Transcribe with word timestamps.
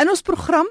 In 0.00 0.08
ons 0.08 0.22
program 0.24 0.68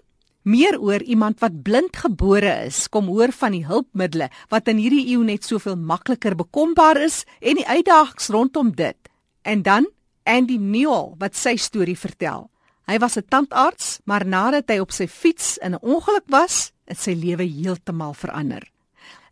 meer 0.49 0.79
oor 0.81 1.03
iemand 1.05 1.37
wat 1.43 1.59
blind 1.61 1.97
gebore 2.01 2.49
is, 2.65 2.87
kom 2.89 3.11
hoor 3.11 3.29
van 3.35 3.53
die 3.53 3.65
hulpmiddels 3.67 4.33
wat 4.49 4.71
in 4.71 4.79
hierdie 4.81 5.03
eeu 5.11 5.21
net 5.27 5.45
soveel 5.45 5.75
makliker 5.77 6.33
bekombaar 6.39 6.97
is 7.05 7.21
en 7.37 7.59
die 7.59 7.67
uitdagings 7.67 8.31
rondom 8.33 8.71
dit. 8.73 8.97
En 9.45 9.61
dan 9.61 9.85
Andy 10.25 10.57
Newell 10.57 11.13
wat 11.21 11.37
sy 11.37 11.59
storie 11.61 11.97
vertel. 11.97 12.49
Hy 12.89 12.97
was 12.97 13.17
'n 13.17 13.27
tandarts, 13.29 13.99
maar 14.05 14.25
nadat 14.25 14.69
hy 14.69 14.79
op 14.79 14.91
sy 14.91 15.05
fiets 15.05 15.57
in 15.61 15.75
'n 15.75 15.81
ongeluk 15.81 16.25
was, 16.27 16.71
het 16.85 16.97
sy 16.97 17.13
lewe 17.13 17.45
heeltemal 17.45 18.13
verander. 18.13 18.65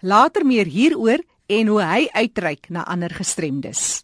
Later 0.01 0.45
meer 0.45 0.65
hieroor 0.65 1.23
en 1.47 1.67
hoe 1.67 1.81
hy 1.81 2.07
uitreik 2.13 2.69
na 2.69 2.85
ander 2.85 3.09
gestremdes. 3.09 4.03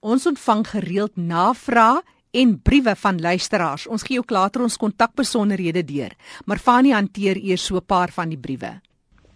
Ons 0.00 0.26
ontvang 0.26 0.66
gereeld 0.66 1.16
navrae 1.16 2.02
en 2.32 2.60
briewe 2.62 2.96
van 2.96 3.20
luisteraars. 3.20 3.86
Ons 3.86 4.02
gee 4.02 4.18
ook 4.18 4.30
later 4.30 4.62
ons 4.62 4.76
kontakbesonderhede 4.76 5.84
deur, 5.84 6.12
maar 6.44 6.58
Fanie 6.58 6.94
hanteer 6.94 7.36
eers 7.36 7.64
so 7.64 7.76
'n 7.76 7.86
paar 7.86 8.10
van 8.10 8.28
die 8.28 8.38
briewe. 8.38 8.80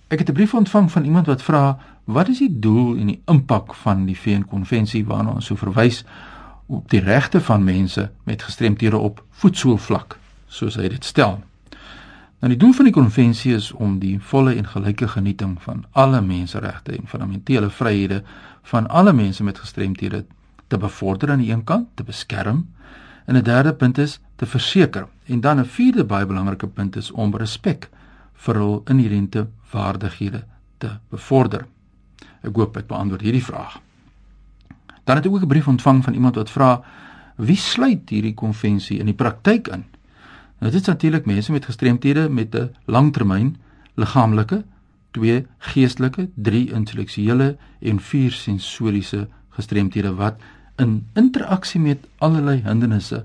Ek 0.09 0.19
het 0.19 0.29
'n 0.29 0.33
brief 0.33 0.55
ontvang 0.55 0.91
van 0.91 1.05
iemand 1.05 1.27
wat 1.27 1.43
vra, 1.43 1.79
"Wat 2.05 2.29
is 2.29 2.39
die 2.39 2.59
doel 2.59 2.97
en 2.97 3.06
die 3.06 3.23
impak 3.25 3.75
van 3.75 4.06
die 4.06 4.19
VN-konvensie 4.19 5.05
waarna 5.05 5.30
ons 5.30 5.47
so 5.47 5.56
verwys 5.56 6.05
op 6.67 6.91
die 6.91 7.01
regte 7.01 7.41
van 7.41 7.65
mense 7.65 8.11
met 8.25 8.43
gestremthede 8.43 8.98
op 8.98 9.25
voetsoolvlak?" 9.31 10.19
soos 10.47 10.75
hy 10.75 10.89
dit 10.89 11.05
stel. 11.05 11.41
Nou 12.41 12.53
die 12.53 12.61
doel 12.61 12.75
van 12.77 12.84
die 12.84 12.95
konvensie 12.95 13.55
is 13.56 13.70
om 13.73 13.98
die 13.98 14.19
volle 14.20 14.55
en 14.55 14.67
gelyke 14.69 15.09
genieting 15.09 15.56
van 15.62 15.84
alle 15.92 16.20
menseregte 16.20 16.92
en 16.92 17.09
fundamentele 17.09 17.70
vryhede 17.70 18.23
van 18.62 18.89
alle 18.89 19.12
mense 19.12 19.45
met 19.45 19.59
gestremthede 19.59 20.25
te 20.66 20.79
bevorder 20.79 21.30
aan 21.30 21.38
die 21.38 21.52
een 21.52 21.65
kant, 21.65 21.88
te 21.95 22.05
beskerm 22.05 22.66
En 23.27 23.34
'n 23.37 23.43
derde 23.43 23.75
punt 23.75 23.98
is 23.98 24.20
te 24.37 24.47
verseker. 24.47 25.09
En 25.25 25.41
dan 25.41 25.59
'n 25.59 25.65
vierde 25.65 26.05
baie 26.05 26.27
belangrike 26.27 26.66
punt 26.66 26.97
is 26.97 27.11
om 27.11 27.37
respek 27.37 27.89
vir 28.33 28.55
hul 28.55 28.83
inherente 28.84 29.48
vaardighede 29.62 30.44
te 30.78 30.91
bevorder. 31.09 31.67
Ek 32.41 32.56
hoop 32.56 32.77
ek 32.77 32.87
beantwoord 32.87 33.20
hierdie 33.20 33.44
vraag. 33.44 33.81
Dan 35.05 35.17
het 35.17 35.27
ek 35.27 35.33
ook 35.33 35.42
'n 35.42 35.47
brief 35.47 35.69
ontvang 35.69 36.05
van 36.05 36.14
iemand 36.14 36.34
wat 36.34 36.50
vra 36.50 36.84
wie 37.37 37.56
sluit 37.56 38.09
hierdie 38.09 38.34
konvensie 38.34 38.98
in 38.98 39.06
die 39.06 39.14
praktyk 39.14 39.69
in? 39.69 39.84
Nou 40.59 40.72
dit 40.72 40.81
is 40.81 40.87
natuurlik 40.87 41.27
mense 41.27 41.53
met 41.53 41.64
gestremthede 41.64 42.28
met 42.28 42.55
'n 42.55 42.70
langtermyn 42.84 43.56
liggaamlike, 43.94 44.64
twee 45.11 45.47
geestelike, 45.59 46.28
drie 46.34 46.72
intellektuele 46.72 47.56
en 47.81 48.00
vier 48.00 48.33
sensoriese 48.33 49.28
gestremthede 49.48 50.14
wat 50.14 50.41
in 50.77 51.06
interaksie 51.14 51.80
met 51.80 52.06
allerlei 52.19 52.60
hindernisse 52.64 53.24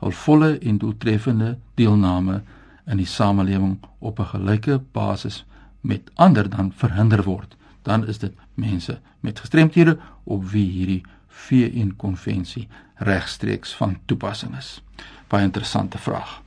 hul 0.00 0.12
volle 0.24 0.58
en 0.58 0.78
doeltreffende 0.78 1.58
deelname 1.74 2.40
in 2.86 2.96
die 2.96 3.06
samelewing 3.06 3.78
op 3.98 4.18
'n 4.20 4.32
gelyke 4.34 4.80
basis 4.92 5.44
met 5.80 6.10
ander 6.14 6.50
dan 6.50 6.72
verhinder 6.76 7.22
word 7.22 7.56
dan 7.82 8.06
is 8.06 8.18
dit 8.18 8.32
mense 8.54 9.00
met 9.20 9.40
gestremthede 9.40 9.98
op 10.24 10.44
wie 10.50 10.70
hierdie 10.70 11.02
VN 11.28 11.94
konvensie 11.96 12.68
regstreeks 12.94 13.74
van 13.74 13.98
toepassing 14.04 14.56
is. 14.56 14.82
Baie 15.28 15.44
interessante 15.44 15.98
vraag. 15.98 16.42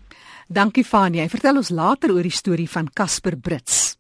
Dankie 0.47 0.83
Fanie. 0.85 1.21
Hy 1.21 1.29
vertel 1.29 1.57
ons 1.57 1.69
later 1.69 2.13
oor 2.13 2.21
die 2.21 2.31
storie 2.35 2.69
van 2.69 2.89
Casper 2.93 3.37
Brits. 3.37 3.95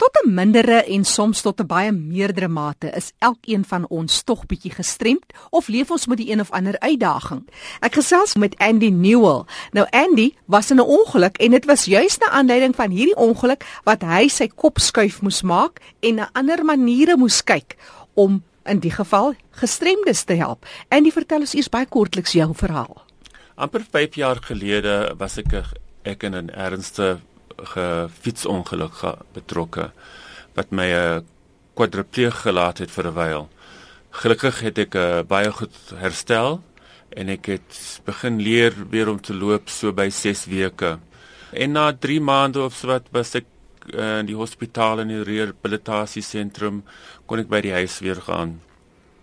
Tot 0.00 0.24
'n 0.24 0.34
mindere 0.34 0.84
en 0.84 1.04
soms 1.04 1.40
tot 1.40 1.60
'n 1.60 1.66
baie 1.66 1.92
meerdere 1.92 2.48
mate 2.48 2.90
is 2.90 3.12
elkeen 3.18 3.64
van 3.64 3.88
ons 3.88 4.22
tog 4.22 4.46
bietjie 4.46 4.70
gestremd 4.70 5.24
of 5.50 5.68
leef 5.68 5.90
ons 5.90 6.06
met 6.06 6.16
die 6.16 6.30
een 6.30 6.40
of 6.40 6.50
ander 6.50 6.78
uitdaging. 6.78 7.48
Ek 7.80 7.94
gesels 7.94 8.34
met 8.34 8.56
Andy 8.58 8.88
Newell. 8.88 9.44
Nou 9.72 9.86
Andy 9.90 10.34
was 10.44 10.70
in 10.70 10.76
'n 10.76 10.88
ongeluk 10.98 11.36
en 11.36 11.50
dit 11.50 11.64
was 11.64 11.84
juis 11.84 12.18
na 12.18 12.28
aanleiding 12.28 12.74
van 12.74 12.90
hierdie 12.90 13.16
ongeluk 13.16 13.80
wat 13.84 14.02
hy 14.02 14.28
sy 14.28 14.48
kop 14.48 14.78
skuif 14.78 15.20
moes 15.20 15.42
maak 15.42 15.80
en 16.00 16.14
na 16.14 16.30
ander 16.32 16.64
maniere 16.64 17.16
moes 17.16 17.44
kyk 17.44 17.76
om 18.14 18.42
in 18.64 18.78
die 18.78 18.92
geval 18.92 19.34
gestremdes 19.50 20.24
te 20.24 20.34
help. 20.34 20.66
Andy 20.88 21.10
vertel 21.10 21.40
ons 21.40 21.54
eers 21.54 21.68
baie 21.68 21.86
kortliks 21.86 22.32
jou 22.32 22.54
verhaal. 22.54 23.02
Amper 23.54 23.84
5 23.90 24.14
jaar 24.14 24.36
gelede 24.40 25.14
was 25.18 25.36
ek 25.36 25.64
ek 26.02 26.22
in 26.22 26.34
'n 26.34 26.50
ernstige 26.50 27.20
gefietsongeluk 27.74 29.02
betrokke 29.32 29.90
wat 30.54 30.70
my 30.70 30.88
'n 30.92 31.26
kwadripleeg 31.74 32.42
gelaat 32.42 32.78
het 32.78 32.90
vir 32.90 33.06
'n 33.06 33.14
wyl. 33.14 33.48
Gelukkig 34.10 34.60
het 34.60 34.78
ek 34.78 34.94
uh, 34.94 35.22
baie 35.22 35.52
goed 35.52 35.76
herstel 35.94 36.62
en 37.10 37.28
ek 37.28 37.46
het 37.46 38.00
begin 38.04 38.40
leer 38.40 38.74
weer 38.90 39.08
om 39.08 39.20
te 39.20 39.34
loop 39.34 39.68
so 39.68 39.92
by 39.92 40.08
6 40.10 40.44
weke. 40.46 40.98
En 41.52 41.72
na 41.72 41.92
3 41.92 42.20
maande 42.20 42.62
of 42.62 42.74
so 42.74 42.86
wat 42.86 43.06
was 43.12 43.34
ek 43.34 43.46
uh, 43.94 44.18
in 44.18 44.26
die 44.26 44.36
hospitaal 44.36 45.00
in 45.00 45.08
die 45.08 45.22
rehabilitasiesentrum 45.22 46.82
kon 47.26 47.38
ek 47.38 47.48
by 47.48 47.60
die 47.60 47.72
huis 47.72 48.00
weer 48.00 48.20
gaan. 48.20 48.60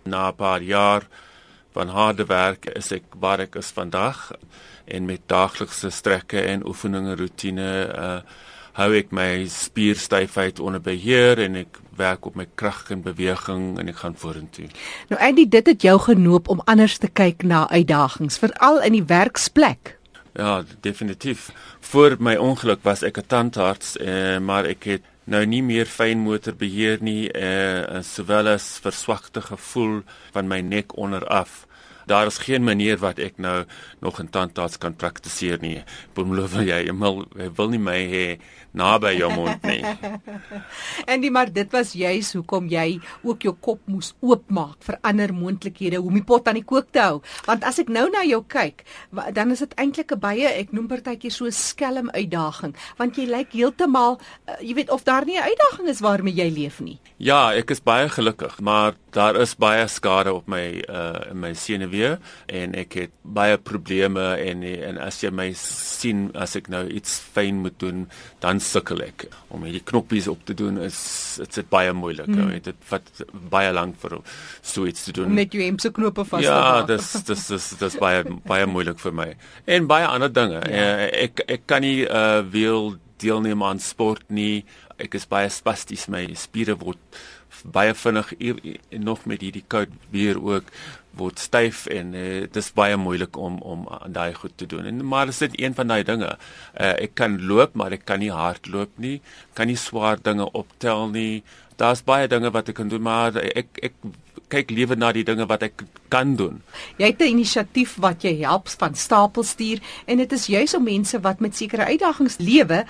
Na 0.04 0.28
'n 0.28 0.36
paar 0.36 0.62
jaar 0.62 1.06
van 1.72 1.88
harde 1.88 2.24
werk 2.24 2.66
is 2.66 2.92
ek 2.92 3.04
waar 3.20 3.40
ek 3.40 3.56
is 3.56 3.70
vandag 3.70 4.32
en 4.88 5.04
met 5.04 5.20
daaglikse 5.26 5.90
strekke 5.90 6.40
en 6.40 6.66
oefeninge 6.66 7.16
rotine 7.16 7.72
uh 7.94 8.20
hou 8.78 8.92
ek 8.94 9.10
my 9.14 9.42
spierstyfheid 9.50 10.60
onder 10.62 10.82
beheer 10.82 11.40
en 11.42 11.56
ek 11.64 11.80
werk 11.98 12.28
op 12.30 12.36
my 12.38 12.46
krag 12.58 12.92
en 12.94 13.02
beweging 13.02 13.72
en 13.80 13.90
ek 13.90 14.04
gaan 14.04 14.14
vorentoe. 14.18 14.68
Nou 15.10 15.18
Andy, 15.18 15.48
dit 15.50 15.72
het 15.72 15.82
jou 15.82 15.96
genoop 16.04 16.50
om 16.52 16.62
anders 16.70 16.98
te 17.02 17.10
kyk 17.10 17.42
na 17.42 17.64
uitdagings, 17.72 18.38
veral 18.38 18.78
in 18.86 18.94
die 18.94 19.06
werksplek. 19.10 19.96
Ja, 20.38 20.62
definitief. 20.86 21.48
Voor 21.90 22.14
my 22.22 22.36
ongeluk 22.38 22.84
was 22.86 23.02
ek 23.02 23.18
'n 23.18 23.26
tandarts, 23.26 23.96
eh, 23.96 24.38
maar 24.38 24.64
ek 24.64 24.84
het 24.84 25.02
nou 25.24 25.44
nie 25.46 25.62
meer 25.62 25.86
fynmotor 25.86 26.54
beheer 26.54 26.98
nie, 27.00 27.32
eh, 27.32 28.02
sowel 28.02 28.46
as 28.48 28.78
verswakte 28.82 29.40
gevoel 29.40 30.02
van 30.32 30.48
my 30.48 30.60
nek 30.60 30.96
onderaf 30.96 31.66
daar 32.08 32.30
is 32.30 32.40
geen 32.42 32.64
manier 32.64 32.98
wat 33.02 33.20
ek 33.22 33.38
nou 33.38 33.64
nog 34.04 34.20
in 34.22 34.30
tandarts 34.32 34.78
kan 34.80 34.96
praktiseer 34.96 35.60
nie. 35.62 35.82
Belowe 36.16 36.64
jy, 36.64 36.80
jy 36.88 36.94
wil, 37.00 37.24
wil 37.56 37.72
nie 37.74 37.82
my 37.82 37.98
hê 38.10 38.24
naby 38.78 39.14
jou 39.18 39.30
mond 39.34 39.64
nie. 39.66 39.82
en 41.10 41.22
die 41.22 41.30
maar 41.34 41.50
dit 41.52 41.70
was 41.74 41.94
juis 41.96 42.32
hoekom 42.36 42.68
jy 42.72 42.98
ook 43.26 43.46
jou 43.46 43.54
kop 43.54 43.80
moes 43.90 44.12
oopmaak 44.24 44.82
vir 44.86 44.98
ander 45.06 45.32
moontlikhede 45.34 46.00
om 46.02 46.16
die 46.18 46.24
pot 46.26 46.48
aan 46.48 46.58
die 46.60 46.66
kook 46.66 46.90
te 46.94 47.02
hou. 47.04 47.20
Want 47.46 47.66
as 47.68 47.80
ek 47.82 47.92
nou 47.92 48.06
na 48.12 48.24
jou 48.26 48.40
kyk, 48.48 48.84
dan 49.36 49.54
is 49.54 49.62
dit 49.64 49.74
eintlik 49.80 50.12
'n 50.12 50.20
baie 50.20 50.48
ek 50.48 50.72
noem 50.72 50.88
partytjie 50.88 51.30
so 51.30 51.50
skelm 51.50 52.10
uitdaging, 52.10 52.74
want 52.98 53.16
jy 53.16 53.26
lyk 53.26 53.52
heeltemal 53.52 54.18
uh, 54.18 54.58
jy 54.60 54.74
weet 54.74 54.90
of 54.90 55.04
daar 55.04 55.24
nie 55.24 55.38
'n 55.38 55.48
uitdaging 55.48 55.88
is 55.88 56.00
waarmee 56.00 56.34
jy 56.34 56.50
leef 56.50 56.80
nie. 56.80 56.98
Ja, 57.18 57.52
ek 57.54 57.70
is 57.70 57.80
baie 57.80 58.08
gelukkig, 58.08 58.60
maar 58.60 58.94
daar 59.10 59.36
is 59.40 59.56
baie 59.56 59.88
skade 59.88 60.32
op 60.32 60.48
my 60.48 60.82
uh 60.88 61.30
in 61.30 61.40
my 61.40 61.54
senuwee 61.54 62.18
en 62.46 62.74
ek 62.74 62.92
het 62.94 63.10
baie 63.22 63.58
probleme 63.58 64.36
en 64.36 64.62
en 64.62 64.98
as 64.98 65.22
jy 65.22 65.30
my 65.30 65.52
sien 65.54 66.30
as 66.34 66.56
ek 66.56 66.68
nou 66.68 66.86
iets 66.88 67.18
fyn 67.18 67.60
moet 67.60 67.78
doen, 67.78 68.08
dan 68.40 68.58
dan 68.58 68.64
sukkel 68.68 69.02
ek 69.06 69.26
om 69.54 69.64
hierdie 69.66 69.82
knoppies 69.88 70.28
op 70.30 70.44
te 70.48 70.54
doen 70.56 70.78
is 70.84 70.98
dit 71.40 71.58
is 71.62 71.68
baie 71.70 71.92
moeilik. 71.96 72.28
Mm. 72.28 72.52
Dit 72.64 72.78
vat 72.90 73.24
baie 73.52 73.72
lank 73.74 73.98
vir 74.02 74.18
so 74.60 74.86
iets 74.88 75.08
te 75.08 75.16
doen. 75.16 75.32
Net 75.38 75.56
jou 75.56 75.64
hemse 75.64 75.90
knope 75.94 76.24
vas 76.24 76.44
te 76.44 76.52
maak. 76.52 76.82
Ja, 76.82 76.86
dis 76.92 77.10
dis 77.28 77.46
dis 77.54 77.70
dis 77.82 77.98
baie 78.02 78.24
baie 78.48 78.68
moeilik 78.70 79.00
vir 79.02 79.16
my. 79.22 79.28
En 79.66 79.88
baie 79.90 80.06
ander 80.08 80.32
dinge. 80.32 80.62
Ja. 80.68 80.84
Uh, 80.84 81.08
ek 81.26 81.44
ek 81.48 81.66
kan 81.70 81.84
nie 81.86 82.04
uh 82.04 82.44
wil 82.52 82.96
deelneem 83.18 83.64
aan 83.66 83.82
sport 83.82 84.28
nie. 84.30 84.64
Ek 84.98 85.14
is 85.18 85.26
baie 85.30 85.50
spasties 85.50 86.06
my 86.10 86.26
spiere 86.38 86.78
word 86.78 87.20
baie 87.64 87.94
vinnig 87.94 88.32
nog 88.90 89.24
met 89.24 89.42
hierdie 89.42 89.64
koud 89.66 89.92
weer 90.10 90.38
ook 90.42 90.68
word 91.16 91.38
styf 91.38 91.86
en 91.86 92.14
uh, 92.14 92.40
dit 92.44 92.56
is 92.56 92.70
baie 92.76 92.96
moeilik 92.96 93.36
om 93.36 93.58
om 93.62 93.86
daai 94.06 94.34
goed 94.34 94.56
te 94.56 94.66
doen. 94.66 94.86
En 94.86 95.04
maar 95.06 95.28
is 95.28 95.38
dit 95.38 95.60
een 95.60 95.74
van 95.74 95.88
daai 95.88 96.02
dinge. 96.04 96.30
Uh, 96.74 96.94
ek 97.02 97.14
kan 97.14 97.38
loop, 97.46 97.74
maar 97.74 97.92
ek 97.92 98.04
kan 98.04 98.22
nie 98.22 98.32
hardloop 98.34 98.90
nie. 98.96 99.20
Kan 99.54 99.66
nie 99.66 99.76
swaar 99.76 100.20
dinge 100.22 100.50
optel 100.52 101.08
nie. 101.08 101.42
Daar's 101.76 102.02
baie 102.02 102.28
dinge 102.28 102.50
wat 102.50 102.68
ek 102.68 102.78
kan 102.80 102.88
doen, 102.88 103.02
maar 103.02 103.36
ek 103.38 103.78
ek 103.82 103.94
kyk 104.48 104.70
liewer 104.72 104.96
na 104.96 105.10
die 105.12 105.24
dinge 105.28 105.46
wat 105.48 105.62
ek 105.66 105.84
kan 106.12 106.34
doen. 106.36 106.62
Jy 106.96 107.06
het 107.12 107.20
'n 107.20 107.32
inisiatief 107.36 107.96
wat 108.00 108.22
jy 108.22 108.40
help 108.44 108.68
van 108.68 108.94
stapelstuur 108.94 109.78
en 110.06 110.16
dit 110.16 110.32
is 110.32 110.46
juis 110.46 110.74
om 110.74 110.84
mense 110.84 111.20
wat 111.20 111.40
met 111.40 111.56
sekere 111.56 111.84
uitdagings 111.84 112.38
lewe 112.38 112.84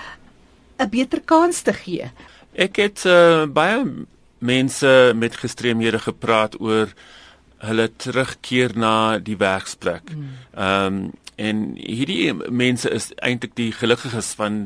'n 0.78 0.88
beter 0.88 1.20
kans 1.20 1.62
te 1.62 1.72
gee. 1.72 2.10
Ek 2.54 2.76
het 2.76 3.04
uh, 3.04 3.46
baie 3.46 4.06
mense 4.38 5.12
met 5.14 5.36
gestremdhede 5.36 5.98
gepraat 5.98 6.60
oor 6.60 6.88
hulle 7.58 7.88
terugkeer 7.96 8.76
na 8.78 9.18
die 9.18 9.36
werksplek. 9.36 10.12
Hmm. 10.12 10.36
Ehm 10.54 10.86
um, 10.86 11.10
en 11.38 11.58
hierdie 11.78 12.32
mense 12.34 12.90
is 12.90 13.12
eintlik 13.22 13.52
die 13.54 13.70
gelukkiges 13.70 14.32
van 14.34 14.64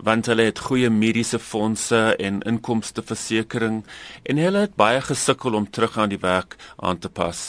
want 0.00 0.30
hulle 0.30 0.46
het 0.48 0.62
goeie 0.64 0.88
mediese 0.88 1.38
fondse 1.38 1.98
en 2.16 2.40
inkomste 2.48 3.04
versekering 3.04 3.82
en 4.22 4.40
hulle 4.40 4.64
het 4.64 4.78
baie 4.80 5.02
gesukkel 5.04 5.58
om 5.58 5.68
terug 5.68 5.98
aan 5.98 6.08
die 6.08 6.22
werk 6.22 6.56
aan 6.76 6.98
te 6.98 7.10
pas. 7.12 7.42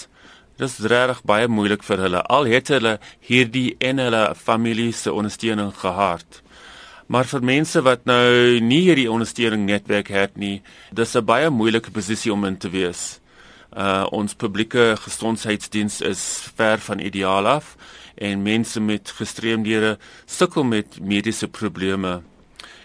Dit 0.60 0.68
is 0.68 0.92
regtig 0.92 1.24
baie 1.24 1.48
moeilik 1.48 1.84
vir 1.84 2.04
hulle. 2.06 2.22
Al 2.28 2.50
het 2.52 2.70
hulle 2.70 2.98
hierdie 3.26 3.76
en 3.80 4.04
hulle 4.04 4.24
familie 4.36 4.92
se 4.94 5.14
ondersteuning 5.14 5.72
gehad. 5.80 6.42
Maar 7.12 7.28
vir 7.28 7.44
mense 7.44 7.82
wat 7.84 8.06
nou 8.06 8.60
nie 8.64 8.84
hierdie 8.86 9.10
ondersteuning 9.12 9.66
netwerk 9.66 10.12
het 10.14 10.38
nie, 10.38 10.62
dis 10.92 11.16
'n 11.16 11.26
baie 11.26 11.50
moeilike 11.50 11.92
posisie 11.92 12.34
om 12.34 12.46
in 12.46 12.58
te 12.58 12.70
wees. 12.70 13.20
Uh 13.72 14.04
ons 14.12 14.36
publieke 14.36 14.98
gesondheidsdiens 15.00 16.02
is 16.02 16.22
ver 16.56 16.80
van 16.80 17.00
ideaal 17.00 17.48
af 17.48 17.76
en 18.16 18.42
mense 18.44 18.80
met 18.80 19.14
gestremdhede 19.16 19.98
sukkel 20.26 20.64
met 20.64 21.00
mediese 21.00 21.48
probleme. 21.48 22.22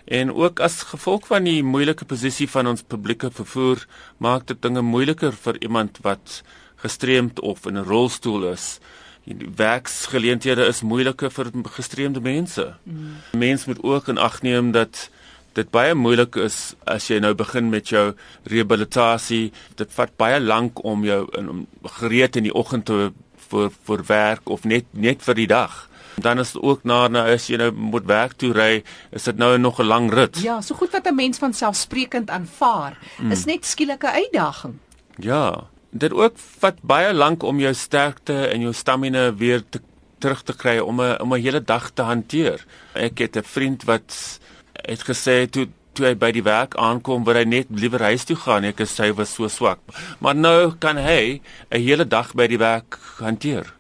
En 0.05 0.35
ook 0.35 0.61
as 0.61 0.83
gevolg 0.83 1.27
van 1.27 1.43
die 1.45 1.63
moeilike 1.67 2.05
posisie 2.05 2.47
van 2.51 2.67
ons 2.67 2.83
publieke 2.87 3.31
vervoer, 3.31 3.87
maak 4.17 4.47
dit 4.47 4.63
dinge 4.63 4.83
moeiliker 4.83 5.35
vir 5.35 5.59
iemand 5.59 5.99
wat 6.07 6.43
gestremd 6.77 7.41
of 7.41 7.67
in 7.67 7.79
'n 7.79 7.85
rolstoel 7.85 8.53
is. 8.53 8.79
Die 9.25 9.49
werksgeleenthede 9.57 10.67
is 10.67 10.83
moeiliker 10.83 11.31
vir 11.31 11.51
gestremde 11.63 12.21
mense. 12.21 12.75
Mm. 12.83 13.17
Mense 13.33 13.69
moet 13.69 13.83
ook 13.83 14.09
in 14.09 14.19
ag 14.19 14.43
neem 14.43 14.71
dat 14.71 15.11
dit 15.57 15.71
baie 15.73 15.95
moeilik 15.97 16.37
is 16.37 16.75
as 16.85 17.09
jy 17.11 17.19
nou 17.23 17.33
begin 17.35 17.71
met 17.73 17.89
jou 17.89 18.13
rehabilitasie. 18.45 19.53
Dit 19.81 19.93
vat 19.97 20.13
baie 20.21 20.41
lank 20.41 20.83
om 20.85 21.05
jou 21.07 21.25
in 21.39 21.67
gereed 21.99 22.37
in 22.37 22.49
die 22.49 22.55
oggend 22.55 22.87
te 22.91 23.13
vir 23.51 23.71
vir 23.89 24.03
werk 24.09 24.51
of 24.51 24.65
net 24.65 24.89
net 24.93 25.23
vir 25.25 25.39
die 25.39 25.51
dag. 25.51 25.85
Dan 26.17 26.41
is 26.41 26.55
ook 26.57 26.85
na 26.89 27.07
nou 27.13 27.25
as 27.29 27.49
jy 27.51 27.59
nou 27.61 27.71
moet 27.77 28.07
werk 28.09 28.37
toe 28.41 28.53
ry, 28.57 28.83
is 29.13 29.29
dit 29.29 29.37
nou 29.37 29.57
nog 29.59 29.81
'n 29.81 29.87
lang 29.87 30.13
rit. 30.13 30.41
Ja, 30.43 30.61
so 30.61 30.75
goed 30.75 30.93
wat 30.93 31.07
'n 31.07 31.15
mens 31.15 31.39
van 31.39 31.53
selfsprekend 31.53 32.31
aanvaar, 32.31 32.99
mm. 33.19 33.33
is 33.33 33.45
net 33.45 33.65
skielike 33.65 34.11
uitdaging. 34.11 34.79
Ja, 35.19 35.69
dit 35.91 36.13
ook 36.13 36.39
vat 36.59 36.83
baie 36.83 37.13
lank 37.13 37.43
om 37.43 37.61
jou 37.61 37.75
sterkte 37.75 38.47
en 38.49 38.61
jou 38.61 38.73
stamina 38.73 39.35
weer 39.35 39.63
te, 39.69 39.81
terug 40.19 40.43
te 40.43 40.57
kry 40.57 40.79
om 40.79 41.01
'n 41.01 41.21
om 41.21 41.35
'n 41.35 41.41
hele 41.41 41.61
dag 41.61 41.91
te 41.91 42.03
hanteer. 42.03 42.65
Ek 42.95 43.19
het 43.19 43.37
'n 43.37 43.43
vriend 43.43 43.85
wat 43.85 44.41
het 44.87 45.03
gesê 45.07 45.45
toe 45.51 45.69
toe 45.97 46.11
hy 46.11 46.17
by 46.21 46.29
die 46.37 46.45
werk 46.45 46.77
aankom, 46.77 47.25
wou 47.25 47.33
hy 47.33 47.47
net 47.49 47.71
liewer 47.73 48.03
huis 48.11 48.27
toe 48.29 48.37
gaan. 48.37 48.67
Ek 48.69 48.83
sê 48.85 49.09
hy 49.09 49.15
was 49.17 49.33
so 49.33 49.49
swak. 49.49 49.81
Maar 50.21 50.37
nou 50.37 50.75
kan 50.79 51.01
hy 51.01 51.41
'n 51.73 51.81
hele 51.81 52.05
dag 52.05 52.35
by 52.35 52.47
die 52.47 52.59
werk 52.59 52.99
hanteer. 53.19 53.73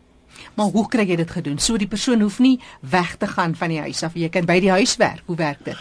Maar 0.57 0.73
hoe 0.73 0.87
kry 0.89 1.05
jy 1.05 1.17
dit 1.17 1.31
gedoen? 1.31 1.59
So 1.59 1.77
die 1.77 1.89
persoon 1.89 2.21
hoef 2.25 2.39
nie 2.39 2.61
weg 2.81 3.17
te 3.21 3.27
gaan 3.27 3.55
van 3.55 3.69
die 3.69 3.81
huis 3.81 4.03
af. 4.03 4.15
Jy 4.17 4.29
kan 4.33 4.47
by 4.49 4.57
die 4.61 4.71
huis 4.71 4.97
werk. 4.97 5.21
Hoe 5.27 5.37
werk 5.37 5.65
dit? 5.65 5.77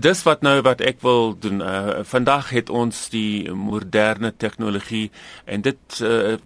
Dis 0.00 0.22
wat 0.22 0.42
nou 0.46 0.60
wat 0.62 0.80
ek 0.80 1.02
wil 1.02 1.34
doen. 1.38 1.60
Uh, 1.60 2.04
vandag 2.06 2.50
het 2.50 2.70
ons 2.70 3.08
die 3.10 3.50
moderne 3.50 4.32
tegnologie 4.36 5.10
en 5.44 5.60
dit 5.66 6.00
uh, 6.00 6.36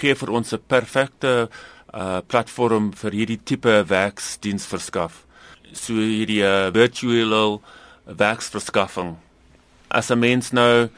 gee 0.00 0.14
vir 0.14 0.30
ons 0.30 0.52
'n 0.52 0.60
perfekte 0.66 1.48
uh, 1.94 2.18
platform 2.26 2.92
vir 2.92 3.12
hierdie 3.12 3.40
tipe 3.44 3.84
werksdiens 3.88 4.66
verskaf. 4.66 5.23
So 5.74 5.94
hierdie 5.98 6.42
uh, 6.42 6.70
virtual 6.72 7.60
werksverskaffing. 8.04 9.16
As 9.88 10.10
'n 10.10 10.18
mens 10.18 10.50
nou 10.52 10.88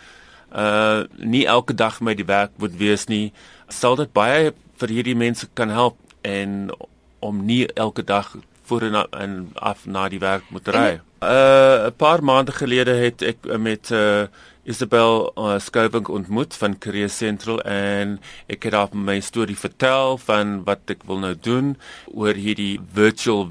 uh 0.53 1.05
nie 1.17 1.47
elke 1.47 1.75
dag 1.75 2.01
met 2.01 2.17
die 2.17 2.27
werk 2.27 2.51
moet 2.57 2.77
wees 2.77 3.07
nie, 3.07 3.33
sal 3.69 3.97
dit 3.97 4.13
baie 4.13 4.53
vir 4.79 4.89
hierdie 4.89 5.17
mense 5.17 5.49
kan 5.55 5.69
help 5.69 5.97
en 6.23 6.71
om 7.19 7.45
nie 7.45 7.67
elke 7.75 8.05
dag 8.05 8.37
voor 8.67 8.83
en, 8.83 9.07
en 9.11 9.51
af 9.55 9.87
na 9.87 10.09
die 10.09 10.21
werk 10.21 10.45
moet 10.51 10.69
ry. 10.69 11.01
'n 11.21 11.33
uh, 11.33 11.91
paar 11.97 12.23
maande 12.23 12.53
gelede 12.53 12.93
het 12.93 13.23
ek 13.23 13.59
met 13.59 13.91
uh, 13.91 14.27
Isabel 14.65 15.33
uh, 15.39 15.59
Skovink 15.59 16.09
ontmoet 16.09 16.55
van 16.55 16.79
Career 16.79 17.09
Central 17.09 17.61
en 17.63 18.21
ek 18.47 18.63
het 18.69 18.75
haar 18.75 18.93
my 18.93 19.21
storie 19.21 19.57
vertel 19.57 20.19
van 20.19 20.65
wat 20.65 20.91
ek 20.93 21.07
wil 21.07 21.23
nou 21.23 21.35
doen 21.41 21.77
oor 22.13 22.35
hierdie 22.35 22.81
virtual 22.93 23.47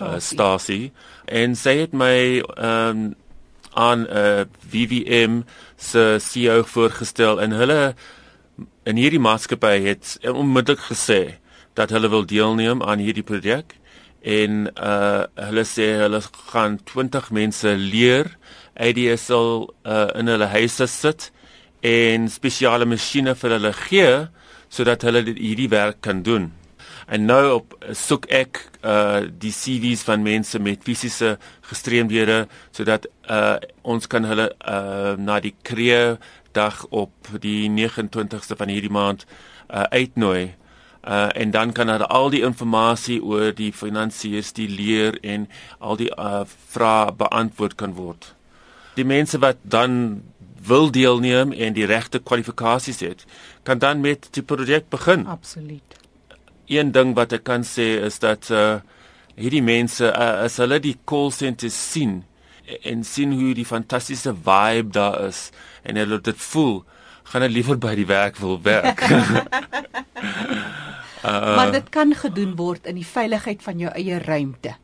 werk 0.00 0.14
uh, 0.14 0.20
Stasi 0.20 0.92
en 1.26 1.54
sy 1.54 1.76
het 1.84 1.92
my 1.92 2.42
um, 2.56 3.14
aan 3.72 4.00
'n 4.02 4.08
uh, 4.10 4.44
VVM 4.70 5.42
se 5.76 6.16
CEO 6.18 6.62
voorgestel 6.62 7.40
en 7.40 7.50
hulle 7.50 7.94
in 8.84 8.96
hierdie 8.96 9.20
maatskappy 9.20 9.80
het 9.84 10.18
onmiddellik 10.26 10.80
gesê 10.90 11.38
dat 11.74 11.90
hulle 11.90 12.08
wil 12.08 12.26
deelneem 12.26 12.82
aan 12.82 12.98
hierdie 12.98 13.22
projek 13.22 13.76
en 14.20 14.68
uh 14.76 15.24
hulle 15.34 15.64
sê 15.64 15.96
hulle 16.02 16.20
gaan 16.52 16.78
20 16.84 17.30
mense 17.30 17.76
leer 17.76 18.36
ADSL 18.76 19.70
uh 19.86 20.08
in 20.18 20.28
hulle 20.28 20.46
huise 20.46 20.86
sit 20.86 21.32
en 21.80 22.28
spesiale 22.28 22.84
masjiene 22.84 23.34
vir 23.34 23.50
hulle 23.56 23.72
gee 23.72 24.28
sodat 24.68 25.02
hulle 25.02 25.24
hierdie 25.24 25.70
werk 25.70 26.00
kan 26.00 26.22
doen. 26.22 26.52
En 27.10 27.24
nou 27.26 27.42
op 27.58 27.74
soek 27.90 28.28
ek 28.30 28.60
uh 28.86 29.26
die 29.42 29.50
CV's 29.50 30.04
van 30.06 30.22
mense 30.22 30.58
met 30.62 30.84
fisiese 30.86 31.36
gestremdhede 31.66 32.44
sodat 32.70 33.08
uh 33.26 33.58
ons 33.82 34.06
kan 34.06 34.24
hulle 34.24 34.52
uh 34.62 35.16
na 35.18 35.40
die 35.42 35.56
kreë 35.66 36.20
dag 36.52 36.86
op 36.90 37.12
die 37.42 37.68
29ste 37.70 38.56
van 38.56 38.68
hierdie 38.68 38.90
maand 38.90 39.26
uh, 39.70 39.82
uitnooi. 39.82 40.54
Uh, 41.08 41.28
en 41.34 41.50
dan 41.50 41.72
kan 41.72 41.88
hulle 41.88 42.06
al 42.06 42.30
die 42.30 42.42
inligting 42.44 43.22
oor 43.22 43.54
die 43.56 43.72
finansiërs, 43.72 44.52
die 44.52 44.68
leer 44.68 45.16
en 45.22 45.48
al 45.78 45.96
die 45.96 46.10
uh, 46.16 46.42
vrae 46.74 47.12
beantwoord 47.16 47.74
kan 47.74 47.94
word. 47.96 48.34
Die 48.94 49.06
mense 49.06 49.38
wat 49.38 49.56
dan 49.62 50.22
wil 50.60 50.90
deelneem 50.92 51.52
en 51.52 51.72
die 51.72 51.86
regte 51.88 52.20
kwalifikasies 52.20 53.00
het, 53.00 53.24
kan 53.62 53.78
dan 53.78 54.00
met 54.00 54.28
die 54.36 54.42
projek 54.42 54.90
begin. 54.92 55.26
Absoluut. 55.26 55.99
Een 56.70 56.92
ding 56.94 57.14
wat 57.18 57.34
ek 57.34 57.44
kan 57.48 57.64
sê 57.66 57.96
is 58.06 58.20
dat 58.22 58.50
uh, 58.54 58.78
hierdie 59.34 59.64
mense 59.64 60.06
uh, 60.06 60.44
as 60.46 60.58
hulle 60.62 60.78
die 60.82 60.96
call 61.08 61.32
centers 61.34 61.74
sien 61.74 62.20
en 62.86 63.02
sien 63.04 63.32
hoe 63.34 63.54
die 63.58 63.66
fantastiese 63.66 64.30
vibe 64.36 64.94
daar 64.94 65.18
is 65.26 65.48
en 65.82 65.98
hulle 65.98 66.20
dit 66.22 66.44
voel, 66.52 66.84
gaan 67.32 67.42
hulle 67.42 67.56
liewer 67.56 67.80
by 67.82 67.96
die 67.98 68.06
werk 68.06 68.38
wil 68.38 68.60
werk. 68.62 69.02
uh, 69.10 69.42
maar 71.58 71.74
dit 71.74 71.90
kan 71.90 72.14
gedoen 72.14 72.54
word 72.60 72.86
in 72.86 73.00
die 73.00 73.08
veiligheid 73.08 73.66
van 73.66 73.82
jou 73.82 73.90
eie 73.96 74.22
ruimte 74.22 74.76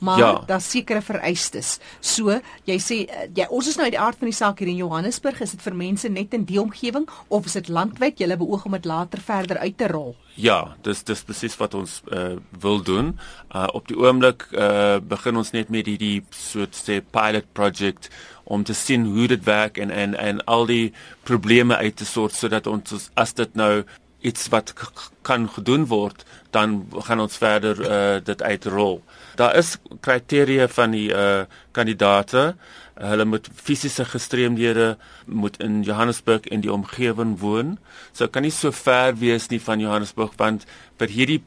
maar 0.00 0.18
ja. 0.18 0.30
daar's 0.46 0.70
sekere 0.70 1.02
vereistes. 1.04 1.78
So, 2.00 2.40
jy 2.68 2.78
sê 2.80 2.98
eh, 3.06 3.28
jy 3.36 3.46
ons 3.52 3.68
is 3.68 3.76
nou 3.78 3.86
uit 3.86 3.94
die 3.96 4.02
aard 4.02 4.18
van 4.20 4.30
die 4.30 4.36
saak 4.36 4.62
hier 4.62 4.72
in 4.72 4.80
Johannesburg, 4.80 5.40
is 5.44 5.54
dit 5.56 5.62
vir 5.64 5.76
mense 5.76 6.08
net 6.08 6.34
in 6.36 6.46
die 6.48 6.60
omgewing 6.60 7.06
of 7.28 7.46
is 7.46 7.58
dit 7.58 7.68
landwyd? 7.68 8.20
Jy 8.20 8.36
beoog 8.40 8.66
om 8.66 8.76
dit 8.78 8.88
later 8.88 9.20
verder 9.20 9.60
uit 9.60 9.76
te 9.76 9.88
rol. 9.92 10.14
Ja, 10.40 10.76
dis 10.86 11.02
dis 11.04 11.22
presies 11.26 11.56
wat 11.60 11.74
ons 11.76 12.00
uh, 12.14 12.38
wil 12.62 12.80
doen. 12.86 13.14
Uh, 13.52 13.66
op 13.76 13.88
die 13.90 13.98
oomblik 13.98 14.46
uh, 14.52 14.98
begin 15.04 15.36
ons 15.36 15.52
net 15.52 15.68
met 15.68 15.88
hierdie 15.90 16.22
soort 16.34 16.78
sê 16.78 17.00
pilot 17.04 17.48
project 17.52 18.08
om 18.50 18.64
te 18.64 18.74
sien 18.74 19.04
hoe 19.06 19.28
dit 19.30 19.44
werk 19.44 19.78
en 19.78 19.90
en 19.90 20.14
en 20.18 20.44
al 20.44 20.66
die 20.66 20.92
probleme 21.28 21.76
uit 21.76 21.96
te 21.96 22.08
sort 22.08 22.34
sodat 22.34 22.66
ons 22.66 23.10
as 23.14 23.34
dit 23.38 23.54
nou 23.54 23.84
iets 24.20 24.48
wat 24.48 24.74
kan 25.22 25.48
gedoen 25.48 25.86
word, 25.86 26.24
dan 26.50 26.86
gaan 27.06 27.20
ons 27.20 27.36
verder 27.36 27.80
uh, 27.80 28.18
dit 28.24 28.42
uitrol 28.42 29.02
daar 29.40 29.56
is 29.56 29.76
kriteria 30.00 30.68
van 30.68 30.90
die 30.90 31.08
uh 31.14 31.42
kandidate. 31.70 32.54
Hulle 32.94 33.24
moet 33.24 33.48
fisiese 33.54 34.04
gestremdhede 34.04 34.96
moet 35.24 35.56
in 35.62 35.82
Johannesburg 35.82 36.48
en 36.52 36.60
die 36.60 36.72
omgewing 36.72 37.38
woon. 37.38 37.78
So 38.12 38.28
kan 38.28 38.42
nie 38.42 38.52
so 38.52 38.70
ver 38.70 39.16
wees 39.18 39.48
nie 39.48 39.60
van 39.60 39.80
Johannesburg 39.80 40.36
want 40.36 40.66
vir 40.98 41.14
hierdie 41.14 41.40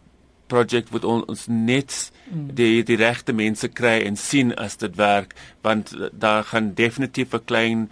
projek 0.48 0.90
word 0.92 1.06
ons 1.06 1.46
net 1.48 1.94
mm. 2.32 2.48
die 2.56 2.84
die 2.88 2.98
regte 2.98 3.34
mense 3.34 3.68
kry 3.68 4.00
en 4.08 4.18
sien 4.18 4.56
as 4.56 4.78
dit 4.82 4.98
werk 4.98 5.36
want 5.62 5.94
daar 6.12 6.44
gaan 6.44 6.74
definitief 6.74 7.34
'n 7.34 7.46
klein 7.46 7.90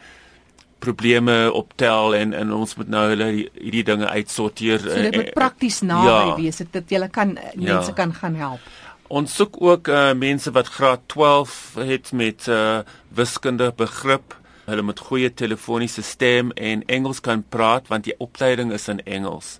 probleme 0.82 1.36
optel 1.54 2.16
en 2.18 2.34
en 2.34 2.54
ons 2.56 2.76
moet 2.80 2.90
nou 2.92 3.04
hulle 3.14 3.30
hierdie 3.38 3.86
dinge 3.88 4.10
uitsorteer. 4.10 4.82
So 4.84 5.06
dit 5.08 5.20
moet 5.20 5.34
prakties 5.38 5.82
naby 5.86 6.12
ja, 6.12 6.36
wees 6.40 6.62
dat 6.74 6.92
jy 6.92 7.08
kan 7.14 7.36
mense 7.56 7.92
ja. 7.92 7.98
kan 7.98 8.14
gaan 8.18 8.38
help. 8.40 8.66
Ons 9.12 9.36
soek 9.36 9.58
ook 9.60 9.90
uh, 9.92 10.12
mense 10.16 10.52
wat 10.56 10.70
graad 10.72 11.02
12 11.12 11.56
het 11.84 12.14
met 12.16 12.48
uh, 12.48 12.80
wiskunde 13.12 13.74
begrip. 13.76 14.38
Hulle 14.70 14.86
moet 14.88 15.02
goeie 15.04 15.34
telefoniese 15.34 16.04
stem 16.06 16.54
en 16.56 16.86
Engels 16.88 17.20
kan 17.20 17.44
praat 17.44 17.90
want 17.92 18.08
die 18.08 18.16
opleiding 18.24 18.72
is 18.72 18.88
in 18.88 19.04
Engels. 19.04 19.58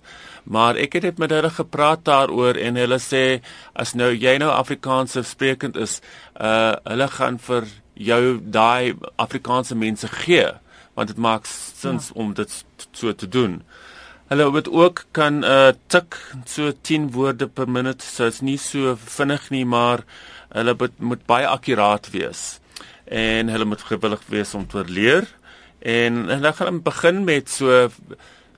Maar 0.48 0.80
ek 0.80 0.96
het 0.96 1.04
dit 1.06 1.20
met 1.20 1.30
hulle 1.30 1.50
gepraat 1.52 2.06
daaroor 2.08 2.56
en 2.58 2.80
hulle 2.80 2.98
sê 3.02 3.42
as 3.78 3.92
nou 3.94 4.10
jy 4.14 4.38
nou 4.40 4.50
Afrikaans 4.50 5.18
sprekend 5.28 5.76
is, 5.76 6.00
uh 6.40 6.72
hulle 6.88 7.08
gaan 7.12 7.38
vir 7.38 7.68
jou 7.92 8.22
daai 8.40 8.96
Afrikaanse 9.20 9.76
mense 9.76 10.08
gee 10.24 10.48
want 10.94 11.08
dit 11.08 11.16
maak 11.16 11.46
sins 11.46 12.10
ja. 12.12 12.20
om 12.20 12.34
dit 12.34 12.64
so 12.90 13.12
te 13.12 13.28
doen. 13.28 13.62
Hulle 14.32 14.50
moet 14.50 14.68
ook 14.68 15.04
kan 15.10 15.44
uh 15.44 15.72
tik 15.92 16.16
so 16.48 16.72
10 16.72 17.10
woorde 17.12 17.48
per 17.48 17.68
minuut, 17.68 18.02
so 18.02 18.26
is 18.26 18.40
nie 18.40 18.58
so 18.58 18.96
vinnig 18.96 19.50
nie, 19.50 19.64
maar 19.64 20.04
hulle 20.52 20.74
moet, 20.78 20.98
moet 20.98 21.26
baie 21.26 21.48
akkuraat 21.48 22.10
wees. 22.14 22.60
En 23.04 23.48
hulle 23.52 23.64
moet 23.68 23.82
gewillig 23.82 24.22
wees 24.32 24.54
om 24.54 24.66
te 24.66 24.84
leer. 24.88 25.28
En 25.78 26.24
hulle 26.28 26.52
gaan 26.52 26.82
begin 26.82 27.24
met 27.24 27.50
so 27.50 27.88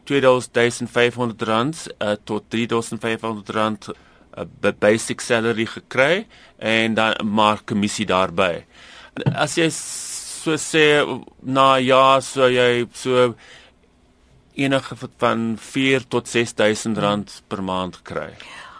2500 0.04 1.42
rand 1.42 1.86
uh, 1.98 2.14
tot 2.24 2.44
3500 2.48 3.48
rand 3.56 3.88
'n 4.34 4.66
uh, 4.66 4.72
basic 4.78 5.20
salary 5.20 5.66
gekry 5.66 6.26
en 6.58 6.94
dan 6.94 7.14
maar 7.24 7.62
kommissie 7.64 8.06
daarbey. 8.06 8.66
As 9.34 9.54
jy 9.54 9.70
so 10.44 10.56
sê 10.60 11.02
na 11.42 11.76
ja, 11.80 12.20
so 12.20 12.48
jy 12.52 12.86
so 12.92 13.34
enige 14.54 14.96
van 15.18 15.54
4 15.58 16.04
tot 16.08 16.28
6000 16.28 17.00
rand 17.00 17.40
per 17.48 17.62
maand 17.64 18.02
kry. 18.06 18.30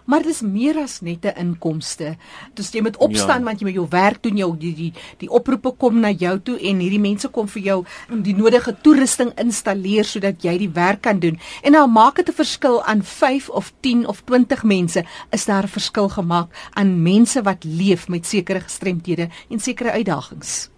Maar 0.05 0.21
dis 0.21 0.43
meer 0.45 0.77
as 0.83 1.01
net 1.01 1.25
'n 1.25 1.39
inkomste. 1.41 2.17
Dis 2.55 2.71
jy 2.71 2.83
moet 2.83 2.97
opstaan 2.97 3.39
ja. 3.41 3.45
want 3.45 3.61
jy 3.61 3.67
moet 3.67 3.75
jou 3.75 3.87
werk 3.89 4.23
doen, 4.23 4.37
jou 4.37 4.57
die 4.57 4.75
die 4.75 4.93
die 5.19 5.31
oproepe 5.31 5.73
kom 5.79 6.01
na 6.01 6.11
jou 6.11 6.41
toe 6.41 6.59
en 6.61 6.79
hierdie 6.79 7.01
mense 7.01 7.29
kom 7.29 7.49
vir 7.49 7.63
jou 7.63 7.85
die 8.09 8.37
nodige 8.37 8.77
toerusting 8.83 9.33
installeer 9.41 10.05
sodat 10.05 10.45
jy 10.45 10.59
die 10.59 10.69
werk 10.69 11.01
kan 11.03 11.19
doen. 11.19 11.41
En 11.63 11.73
nou 11.73 11.87
maak 11.89 12.17
dit 12.17 12.29
'n 12.29 12.33
verskil 12.33 12.85
aan 12.85 13.03
5 13.03 13.49
of 13.49 13.73
10 13.81 14.07
of 14.07 14.21
20 14.25 14.63
mense. 14.65 15.05
Is 15.33 15.45
daar 15.45 15.65
'n 15.65 15.69
verskil 15.69 16.09
gemaak 16.09 16.49
aan 16.75 17.03
mense 17.03 17.43
wat 17.43 17.65
leef 17.65 18.09
met 18.09 18.27
sekere 18.27 18.61
gestremthede 18.61 19.29
en 19.49 19.61
sekere 19.61 19.91
uitdagings? 19.91 20.74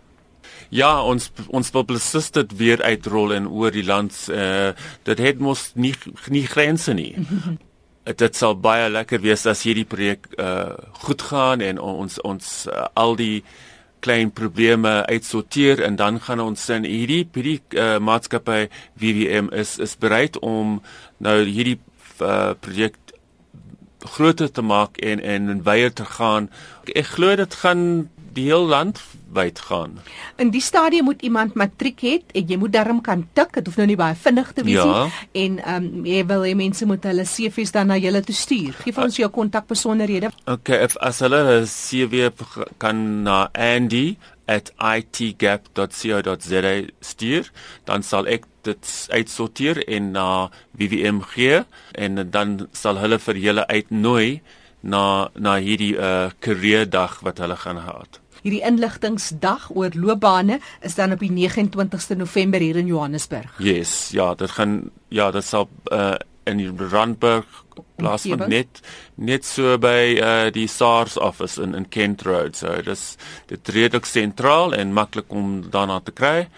Ja, 0.70 1.02
ons 1.02 1.30
ons 1.49 1.70
beslis 1.70 2.30
dit 2.35 2.56
weer 2.58 2.82
uitrol 2.82 3.35
en 3.37 3.46
oor 3.46 3.70
die 3.70 3.85
land 3.87 4.14
uh, 4.30 4.73
dit 5.04 5.18
het 5.18 5.38
mos 5.38 5.70
nie 5.75 5.94
nie 6.28 6.46
grense 6.46 6.94
nie. 6.94 7.14
dit 8.23 8.37
sal 8.38 8.54
baie 8.54 8.88
lekker 8.90 9.20
wees 9.23 9.46
as 9.50 9.64
hierdie 9.66 9.87
projek 9.87 10.28
uh, 10.38 10.75
goed 11.06 11.23
gaan 11.23 11.61
en 11.61 11.78
ons 11.78 12.20
ons 12.23 12.52
uh, 12.70 12.87
al 12.94 13.16
die 13.18 13.42
klein 14.04 14.30
probleme 14.30 15.02
uitsorteer 15.11 15.82
en 15.82 15.96
dan 15.96 16.20
gaan 16.23 16.40
ons 16.40 16.66
sien 16.68 16.85
hierdie 16.87 17.25
hierdie 17.35 17.58
uh, 17.75 17.96
maatskappy 17.99 18.68
VVM 19.00 19.50
is 19.50 19.78
is 19.82 19.96
bereid 19.99 20.38
om 20.38 20.78
nou 21.18 21.38
hierdie 21.42 21.80
uh, 22.20 22.54
projek 22.61 22.99
groter 24.06 24.52
te 24.52 24.62
maak 24.62 25.00
en 25.02 25.20
en 25.20 25.62
wyer 25.66 25.90
te 25.92 26.04
gaan. 26.04 26.50
Ek 26.94 27.16
glo 27.16 27.35
dit 27.37 27.54
gaan 27.62 27.82
die 28.37 28.47
heel 28.50 28.66
land 28.69 29.00
wyd 29.37 29.59
gaan. 29.69 29.99
In 30.40 30.50
die 30.55 30.62
stadium 30.64 31.09
moet 31.09 31.23
iemand 31.26 31.57
matriek 31.59 32.00
hê 32.05 32.14
en 32.37 32.47
jy 32.49 32.59
moet 32.61 32.73
darm 32.73 33.00
kan 33.05 33.25
tik. 33.37 33.55
Dit 33.59 33.69
hoef 33.69 33.78
nou 33.81 33.88
nie 33.90 33.99
baie 33.99 34.16
vinnig 34.16 34.52
te 34.57 34.64
wees 34.66 34.78
ja. 34.78 34.87
nie. 34.87 35.26
En 35.45 35.59
ehm 35.64 35.88
um, 35.88 36.07
jy 36.07 36.23
wil 36.31 36.47
hê 36.47 36.55
mense 36.59 36.88
moet 36.88 37.05
hulle 37.09 37.26
CV's 37.26 37.75
dan 37.75 37.93
na 37.93 37.99
julle 38.00 38.23
toe 38.26 38.37
stuur. 38.37 38.78
Gee 38.85 38.95
vir 38.97 39.09
ons 39.09 39.21
jou 39.21 39.31
kontakbesonderhede. 39.33 40.33
Okay, 40.47 40.83
if 40.85 40.97
as 41.00 41.21
hulle 41.25 41.43
'n 41.61 41.66
CV 41.66 42.31
kan 42.78 43.23
na 43.23 43.49
Andy 43.52 44.16
at 44.47 44.71
itgap.co.za 44.78 46.75
stuur, 47.00 47.50
dan 47.85 48.02
sal 48.02 48.26
ek 48.26 48.47
dit 48.62 49.09
uitsorteer 49.11 49.83
en 49.88 50.11
na 50.11 50.28
WWM 50.78 51.21
gee 51.35 51.64
en 51.93 52.31
dan 52.31 52.69
sal 52.73 52.99
hulle 53.02 53.19
vir 53.19 53.37
julle 53.37 53.66
uitnooi 53.66 54.40
na 54.83 55.28
na 55.35 55.57
hierdie 55.59 55.95
uh 55.99 56.31
career 56.38 56.87
dag 56.90 57.21
wat 57.26 57.38
hulle 57.43 57.57
gaan 57.57 57.83
hê 57.87 57.95
hierdie 58.43 58.62
inligtingsdag 58.66 59.71
oor 59.75 59.95
loopbane 59.95 60.61
is 60.81 60.95
dan 60.95 61.12
op 61.12 61.23
die 61.25 61.33
29ste 61.33 62.16
November 62.16 62.61
hier 62.61 62.76
in 62.76 62.87
Johannesburg. 62.87 63.52
Yes, 63.59 64.11
ja, 64.12 64.35
dit 64.35 64.50
gaan 64.50 64.90
ja, 65.09 65.31
dit 65.31 65.45
sal 65.45 65.69
uh, 65.93 66.14
in 66.45 66.78
Randburg 66.78 67.64
plaas 67.97 68.23
van 68.28 68.49
net 68.49 68.81
net 69.14 69.45
so 69.45 69.76
by 69.81 70.16
uh, 70.21 70.49
die 70.52 70.69
SARS 70.71 71.16
office 71.19 71.62
in 71.62 71.75
in 71.75 71.88
Kent 71.88 72.23
Road. 72.23 72.57
So 72.57 72.81
dis 72.85 73.16
dit 73.50 73.69
redelik 73.69 74.07
sentraal 74.07 74.75
en 74.75 74.93
maklik 74.93 75.33
om 75.33 75.62
daarna 75.71 76.00
te 76.00 76.12
kry 76.12 76.49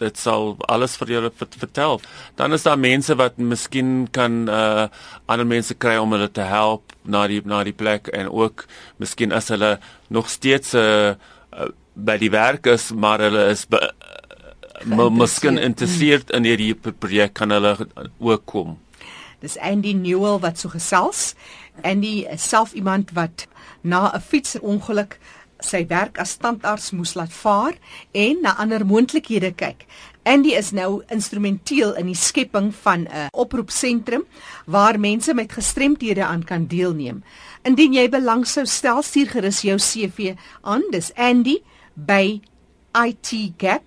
dit 0.00 0.18
sal 0.18 0.54
alles 0.70 0.96
vir 1.00 1.12
julle 1.16 1.30
vertel. 1.38 2.00
Dan 2.38 2.52
is 2.52 2.66
daar 2.66 2.78
mense 2.78 3.14
wat 3.18 3.38
miskien 3.38 4.08
kan 4.10 4.44
uh 4.48 4.88
ander 5.26 5.46
mense 5.46 5.74
kry 5.74 5.96
om 5.96 6.12
hulle 6.12 6.30
te 6.30 6.44
help 6.48 6.92
na 7.02 7.26
die 7.30 7.40
na 7.44 7.62
die 7.64 7.76
plek 7.76 8.08
en 8.12 8.28
ook 8.30 8.66
miskien 8.98 9.32
as 9.32 9.48
hulle 9.48 9.78
nog 10.08 10.28
steeds 10.30 10.74
uh, 10.74 11.14
uh 11.52 11.70
by 11.94 12.16
die 12.18 12.30
werk 12.30 12.66
is 12.66 12.90
maar 12.90 13.22
hulle 13.22 13.46
is 13.52 13.66
uh, 13.70 15.08
miskien 15.10 15.60
geïnteresseerd 15.60 16.32
in 16.34 16.44
hierdie 16.48 16.74
projek 16.74 17.36
kan 17.38 17.54
hulle 17.54 17.76
ook 18.18 18.42
kom. 18.50 18.78
Dis 19.40 19.58
Andy 19.58 19.92
Newell 19.92 20.40
wat 20.40 20.58
so 20.58 20.72
gesels. 20.72 21.34
Andy 21.82 22.24
is 22.30 22.48
self 22.48 22.72
iemand 22.72 23.12
wat 23.14 23.46
na 23.82 24.10
'n 24.14 24.20
fietsongeluk 24.20 25.18
sy 25.64 25.86
werk 25.88 26.18
as 26.22 26.36
tandarts 26.36 26.92
moes 26.92 27.14
laat 27.18 27.32
vaar 27.32 27.74
en 28.12 28.42
na 28.42 28.54
ander 28.60 28.84
moontlikhede 28.86 29.54
kyk. 29.56 29.86
Andy 30.24 30.54
is 30.56 30.70
nou 30.72 31.02
instrumenteel 31.12 31.92
in 32.00 32.06
die 32.08 32.16
skepping 32.16 32.74
van 32.84 33.04
'n 33.08 33.28
oproepsentrum 33.32 34.24
waar 34.66 35.00
mense 35.00 35.34
met 35.34 35.52
gestremthede 35.52 36.24
aan 36.24 36.44
kan 36.44 36.66
deelneem. 36.66 37.22
Indien 37.62 37.92
jy 37.92 38.08
belang 38.08 38.46
sou 38.46 38.66
stel, 38.66 39.02
stuur 39.02 39.28
gerus 39.28 39.60
jou 39.62 39.76
CV 39.78 40.34
aan. 40.62 40.82
Dis 40.90 41.12
Andy 41.14 41.62
by 41.94 42.40
itgap.co.za. 42.94 43.82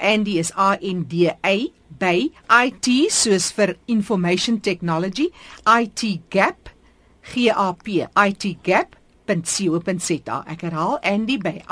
Andy 0.00 0.38
is 0.38 0.52
A 0.56 0.78
N 0.80 1.04
D 1.08 1.30
A 1.44 1.56
by 1.98 2.30
IT 2.48 3.12
soos 3.12 3.52
vir 3.52 3.76
information 3.86 4.60
technology. 4.60 5.30
itgap 5.66 6.56
G 7.22 7.50
A 7.50 7.72
P 7.72 8.06
itgap 8.14 8.99
itgap.co.za. 9.30 10.42
Ek 10.50 10.64
herhaal 10.66 10.98
Andy 11.02 11.36
by 11.38 11.62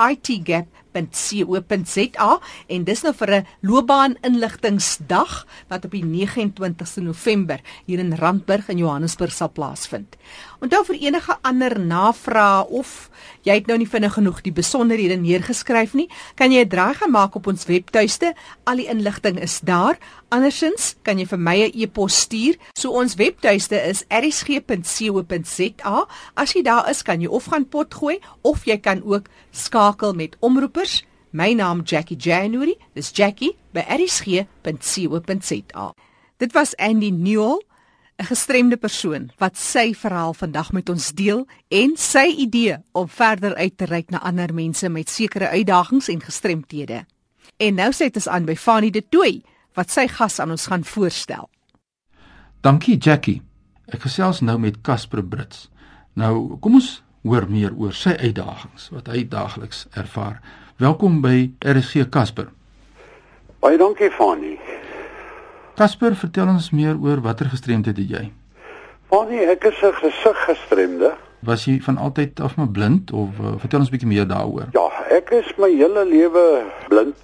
itgap.co.za 0.95 2.39
en 2.69 2.85
dis 2.85 3.03
nou 3.03 3.13
vir 3.15 3.31
'n 3.31 3.47
loopbaan 3.61 4.17
inligtingsdag 4.23 5.47
wat 5.69 5.85
op 5.85 5.91
die 5.91 6.05
29ste 6.05 7.01
November 7.01 7.61
hier 7.87 7.99
in 7.99 8.15
Randburg 8.15 8.69
in 8.69 8.79
Johannesburg 8.79 9.33
sal 9.33 9.51
plaasvind. 9.51 10.17
Onthou 10.61 10.85
vir 10.85 10.97
enige 10.97 11.39
ander 11.43 11.79
navrae 11.79 12.67
of 12.69 13.11
jy 13.43 13.55
het 13.55 13.67
nou 13.67 13.79
nie 13.79 13.89
vinnig 13.89 14.13
genoeg 14.13 14.43
die 14.43 14.53
besonderhede 14.53 15.17
neergeskryf 15.17 15.95
nie, 15.95 16.09
kan 16.35 16.53
jy 16.53 16.65
'n 16.65 16.69
draai 16.69 16.95
gaan 16.95 17.11
maak 17.11 17.35
op 17.35 17.47
ons 17.47 17.67
webtuiste. 17.67 18.35
Al 18.65 18.77
die 18.77 18.89
inligting 18.89 19.39
is 19.41 19.61
daar. 19.61 19.99
Andersins 20.31 20.97
kan 21.03 21.19
jy 21.19 21.27
vir 21.27 21.39
my 21.39 21.57
'n 21.57 21.73
e-pos 21.75 22.21
stuur. 22.21 22.57
So 22.77 22.91
ons 22.91 23.15
webtuiste 23.15 23.77
is 23.89 24.05
erisg.co.za. 24.09 26.07
As 26.35 26.53
jy 26.53 26.63
daar 26.63 26.91
is, 26.91 27.03
kan 27.03 27.21
jy 27.21 27.29
of 27.29 27.45
gaan 27.45 27.65
pot 27.65 27.95
gooi 27.95 28.19
of 28.43 28.65
jy 28.65 28.77
kan 28.77 29.03
ook 29.05 29.29
skakel 29.53 30.13
met 30.13 30.37
omroepers. 30.79 31.05
My 31.31 31.53
naam 31.53 31.83
Jackie 31.83 32.17
January. 32.17 32.77
Dis 32.95 33.11
Jackie 33.13 33.57
by 33.73 33.85
erisg.co.za. 33.89 34.47
Dit 36.39 36.53
was 36.53 36.77
Andy 36.77 37.11
Newell 37.11 37.63
'n 38.19 38.25
gestremde 38.25 38.77
persoon 38.77 39.31
wat 39.39 39.57
sy 39.57 39.95
verhaal 39.95 40.35
vandag 40.35 40.73
met 40.73 40.89
ons 40.89 41.13
deel 41.13 41.47
en 41.69 41.97
sy 41.97 42.35
idee 42.39 42.77
om 42.93 43.09
verder 43.09 43.55
uit 43.55 43.79
te 43.79 43.85
reik 43.85 44.11
na 44.11 44.19
ander 44.19 44.55
mense 44.55 44.89
met 44.89 45.09
sekere 45.09 45.49
uitdagings 45.49 46.09
en 46.09 46.21
gestremthede. 46.21 47.07
En 47.57 47.75
nou 47.75 47.93
sê 47.93 47.99
dit 47.99 48.17
ons 48.17 48.29
aan 48.29 48.45
by 48.45 48.57
Fanny 48.57 48.91
de 48.91 49.09
Tooi 49.09 49.43
wat 49.75 49.91
sy 49.91 50.09
gas 50.09 50.41
aan 50.41 50.51
ons 50.51 50.67
gaan 50.67 50.85
voorstel. 50.85 51.49
Dankie 52.61 52.99
Jackie. 52.99 53.43
Ek 53.87 54.01
gesels 54.03 54.41
nou 54.41 54.59
met 54.59 54.81
Casper 54.81 55.23
Brits. 55.23 55.71
Nou, 56.15 56.59
kom 56.59 56.75
ons 56.75 57.03
hoor 57.29 57.45
meer 57.49 57.75
oor 57.77 57.93
sy 57.93 58.15
uitdagings 58.17 58.89
wat 58.95 59.09
hy 59.13 59.27
daagliks 59.29 59.85
ervaar. 59.93 60.41
Welkom 60.81 61.21
by 61.21 61.51
RC 61.61 62.07
Casper. 62.15 62.49
Baie 63.61 63.77
dankie 63.77 64.09
Fanny. 64.15 64.55
Casper, 65.77 66.17
vertel 66.17 66.49
ons 66.49 66.71
meer 66.73 66.97
oor 66.97 67.21
watter 67.23 67.51
gestremdheid 67.53 67.99
het 68.01 68.15
jy? 68.15 68.25
Fanny, 69.13 69.43
ek 69.45 69.65
is 69.69 69.83
'n 69.83 69.93
gesiggestremde. 70.01 71.13
Was 71.45 71.65
jy 71.65 71.81
van 71.81 71.99
altyd 71.99 72.41
af 72.41 72.57
maar 72.57 72.69
blind 72.69 73.13
of 73.13 73.39
uh, 73.39 73.55
vertel 73.59 73.81
ons 73.81 73.89
'n 73.89 73.93
bietjie 73.93 74.09
meer 74.09 74.27
daaroor? 74.27 74.69
Ja, 74.73 74.89
ek 75.11 75.31
is 75.31 75.53
my 75.57 75.71
hele 75.71 76.05
lewe 76.05 76.65
blind. 76.89 77.23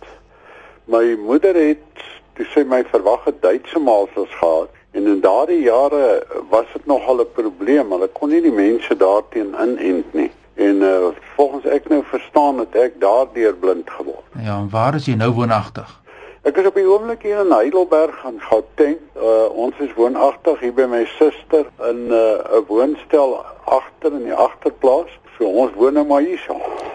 My 0.84 1.16
moeder 1.16 1.54
het 1.54 2.04
toe 2.34 2.46
sy 2.52 2.62
my 2.62 2.84
verwag 2.84 3.24
het 3.24 3.42
Duitse 3.42 3.78
maalsels 3.78 4.34
gehad 4.40 4.70
en 4.94 5.06
in 5.06 5.20
daardie 5.20 5.62
jare 5.62 6.26
was 6.50 6.66
dit 6.72 6.86
nogal 6.86 7.20
'n 7.20 7.32
probleem. 7.34 7.92
Hulle 7.92 8.08
kon 8.08 8.28
nie 8.28 8.42
die 8.42 8.52
mense 8.52 8.96
daarteen 8.96 9.54
inent 9.60 10.12
nie. 10.14 10.30
En 10.54 10.76
uh, 10.76 11.06
volgens 11.36 11.64
ek 11.64 11.88
nou 11.88 12.02
verstaan 12.04 12.58
het 12.58 12.74
ek 12.74 13.00
daardeur 13.00 13.54
blind 13.54 13.90
geword. 13.90 14.24
Ja, 14.38 14.58
en 14.58 14.70
waar 14.70 14.94
is 14.94 15.06
jy 15.06 15.14
nou 15.14 15.30
woonagtig? 15.30 16.00
Ek 16.42 16.56
is 16.56 16.66
op 16.66 16.74
die 16.74 16.86
oomblik 16.86 17.22
hier 17.22 17.40
in 17.40 17.52
Heidelberg 17.52 18.24
aan 18.24 18.36
Gauteng. 18.38 18.98
Uh, 19.16 19.48
ons 19.48 19.74
is 19.78 19.94
woonagtig 19.96 20.60
hier 20.60 20.74
by 20.76 20.84
my 20.84 21.04
suster 21.18 21.66
in 21.88 22.04
uh, 22.12 22.18
'n 22.20 22.60
uh, 22.60 22.60
woonstel 22.68 23.44
agter 23.64 24.12
in 24.12 24.24
die 24.28 24.34
agterplaas. 24.34 25.10
So 25.38 25.44
ons 25.44 25.72
woon 25.74 25.92
nou 25.92 26.06
maar 26.06 26.20
hier. 26.20 26.40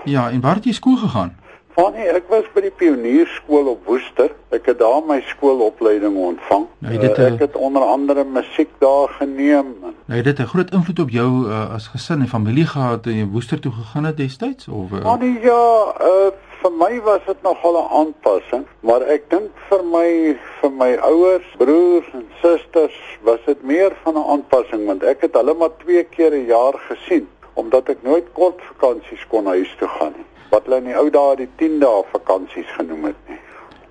Ja, 0.04 0.30
en 0.30 0.42
waar 0.42 0.56
het 0.56 0.64
jy 0.64 0.74
skool 0.74 0.96
gegaan? 0.96 1.39
Fanny, 1.80 2.10
ek 2.12 2.26
was 2.28 2.48
by 2.52 2.60
die 2.66 2.74
pionierskool 2.76 3.70
op 3.72 3.86
Woester. 3.88 4.34
Ek 4.52 4.66
het 4.68 4.82
daar 4.82 5.00
my 5.08 5.22
skoolopleiding 5.30 6.18
ontvang. 6.20 6.66
Nou, 6.84 6.96
dit, 7.00 7.14
uh, 7.14 7.28
ek 7.30 7.44
het 7.46 7.54
onder 7.56 7.86
andere 7.88 8.26
musiek 8.28 8.74
daar 8.84 9.14
geneem. 9.16 9.70
Nou, 10.12 10.20
dit 10.28 10.40
'n 10.44 10.50
groot 10.52 10.74
invloed 10.76 11.00
op 11.00 11.14
jou 11.16 11.30
uh, 11.48 11.74
as 11.76 11.88
gesin 11.88 12.20
en 12.20 12.28
familie 12.28 12.66
gehad 12.68 13.04
toe 13.04 13.14
jy 13.16 13.26
Woester 13.32 13.60
toe 13.60 13.72
gegaan 13.72 14.04
het 14.04 14.18
destyds 14.18 14.68
of 14.68 14.92
uh... 14.92 15.06
Fanny, 15.08 15.40
ja, 15.42 15.96
uh, 16.04 16.36
vir 16.62 16.74
my 16.82 17.00
was 17.08 17.24
dit 17.26 17.42
nogal 17.48 17.80
'n 17.80 17.88
aanpassing, 18.00 18.66
maar 18.80 19.02
ek 19.02 19.30
dink 19.30 19.50
vir 19.70 19.84
my 19.84 20.36
vir 20.60 20.72
my 20.72 20.92
ouers, 20.96 21.48
broers 21.58 22.10
en 22.14 22.26
susters 22.42 23.00
was 23.24 23.40
dit 23.46 23.64
meer 23.64 23.96
van 24.04 24.20
'n 24.20 24.28
aanpassing 24.36 24.86
want 24.86 25.04
ek 25.04 25.22
het 25.22 25.34
hulle 25.34 25.54
maar 25.54 25.72
twee 25.78 26.04
keer 26.04 26.36
'n 26.36 26.46
jaar 26.46 26.76
gesien 26.92 27.28
omdat 27.54 27.90
ek 27.90 28.04
nooit 28.04 28.28
kort 28.34 28.60
vakansies 28.62 29.28
kon 29.28 29.46
huis 29.46 29.76
toe 29.80 29.88
gaan 29.88 30.14
nie. 30.18 30.28
Wat 30.50 30.66
hulle 30.66 30.78
in 30.78 30.90
die 30.90 30.98
ou 30.98 31.10
dae 31.10 31.36
die 31.36 31.50
10 31.58 31.80
dae 31.80 32.04
vakansies 32.12 32.70
genoem 32.78 33.04
het 33.12 33.18
nie. 33.28 33.40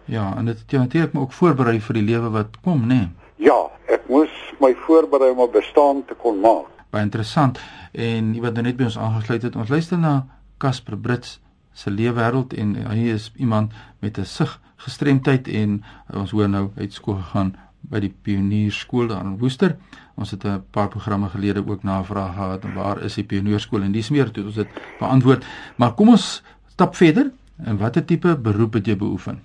Ja, 0.05 0.33
en 0.37 0.45
dit 0.45 0.59
het 0.59 0.71
jou 0.71 0.83
natuurlik 0.83 1.17
ook 1.17 1.33
voorberei 1.33 1.81
vir 1.81 1.95
die 1.95 2.03
lewe 2.03 2.31
wat 2.31 2.61
kom, 2.65 2.87
nê? 2.89 2.95
Nee. 2.95 3.09
Ja, 3.37 3.59
ek 3.87 4.09
moes 4.09 4.33
my 4.61 4.75
voorberei 4.87 5.31
om 5.31 5.41
'n 5.41 5.51
bestaan 5.53 6.05
te 6.05 6.15
kon 6.15 6.41
maak. 6.41 6.67
Baie 6.91 7.05
interessant. 7.05 7.61
En 7.93 8.41
wat 8.41 8.53
nou 8.53 8.63
net 8.63 8.77
by 8.77 8.85
ons 8.85 8.99
aangesluit 8.99 9.43
het, 9.43 9.57
ons 9.57 9.69
luister 9.69 9.99
na 9.99 10.27
Casper 10.59 10.97
Brits 10.97 11.41
se 11.73 11.91
leefwêreld 11.91 12.55
en 12.55 12.75
hy 12.75 13.13
is 13.15 13.33
iemand 13.37 13.73
met 14.01 14.19
'n 14.19 14.25
sig 14.25 14.61
gestremdheid 14.77 15.49
en 15.49 15.85
ons 16.15 16.31
hoor 16.31 16.49
nou 16.49 16.71
uit 16.77 16.93
skool 16.93 17.15
gegaan 17.15 17.57
by 17.81 18.01
die 18.01 18.15
Pionierskool 18.23 19.07
daar 19.07 19.25
in 19.25 19.39
Woester. 19.39 19.77
Ons 20.19 20.31
het 20.31 20.45
'n 20.45 20.65
paar 20.71 20.89
programme 20.89 21.29
gelede 21.29 21.63
ook 21.69 21.83
navraag 21.83 22.35
gehad 22.35 22.63
waar 22.75 23.03
is 23.03 23.15
die 23.15 23.25
Pionierskool 23.25 23.83
en 23.83 23.93
dis 23.93 24.11
meer 24.11 24.31
toe 24.31 24.45
ons 24.45 24.55
dit 24.55 24.69
beantwoord. 24.99 25.45
Maar 25.77 25.93
kom 25.95 26.09
ons 26.09 26.43
stap 26.69 26.97
verder. 26.97 27.31
En 27.65 27.79
watter 27.79 28.05
tipe 28.05 28.37
beroep 28.37 28.73
het 28.73 28.87
jy 28.87 28.97
beoefen? 28.97 29.45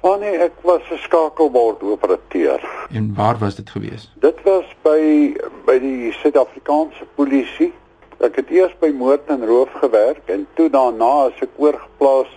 Oh 0.00 0.18
nee, 0.20 0.36
ek 0.36 0.52
was 0.60 0.82
'n 0.90 0.96
skakelbordoperateur. 0.96 2.60
En 2.90 3.14
waar 3.14 3.38
was 3.38 3.54
dit 3.54 3.70
gewees? 3.70 4.12
Dit 4.20 4.42
was 4.44 4.64
by 4.82 5.36
by 5.64 5.78
die 5.78 6.12
Suid-Afrikaanse 6.12 7.04
polisie. 7.14 7.72
Ek 8.20 8.36
het 8.36 8.50
eers 8.50 8.74
by 8.78 8.92
moord 8.92 9.26
en 9.26 9.46
roof 9.46 9.72
gewerk 9.72 10.28
en 10.28 10.46
toe 10.54 10.70
daarna 10.70 11.28
as 11.28 11.40
ek 11.40 11.50
oorgeplaas 11.56 12.28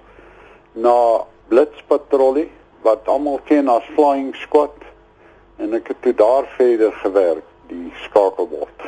na 0.74 1.24
blitspatrollie 1.48 2.50
wat 2.82 3.08
almal 3.08 3.40
ken 3.46 3.68
as 3.68 3.84
flying 3.96 4.36
squad 4.36 4.76
en 5.58 5.74
ek 5.74 5.88
het 5.88 6.02
toe 6.02 6.14
daar 6.14 6.46
verder 6.58 6.92
gewerk, 7.04 7.47
die 7.68 7.92
skakelbord. 8.06 8.88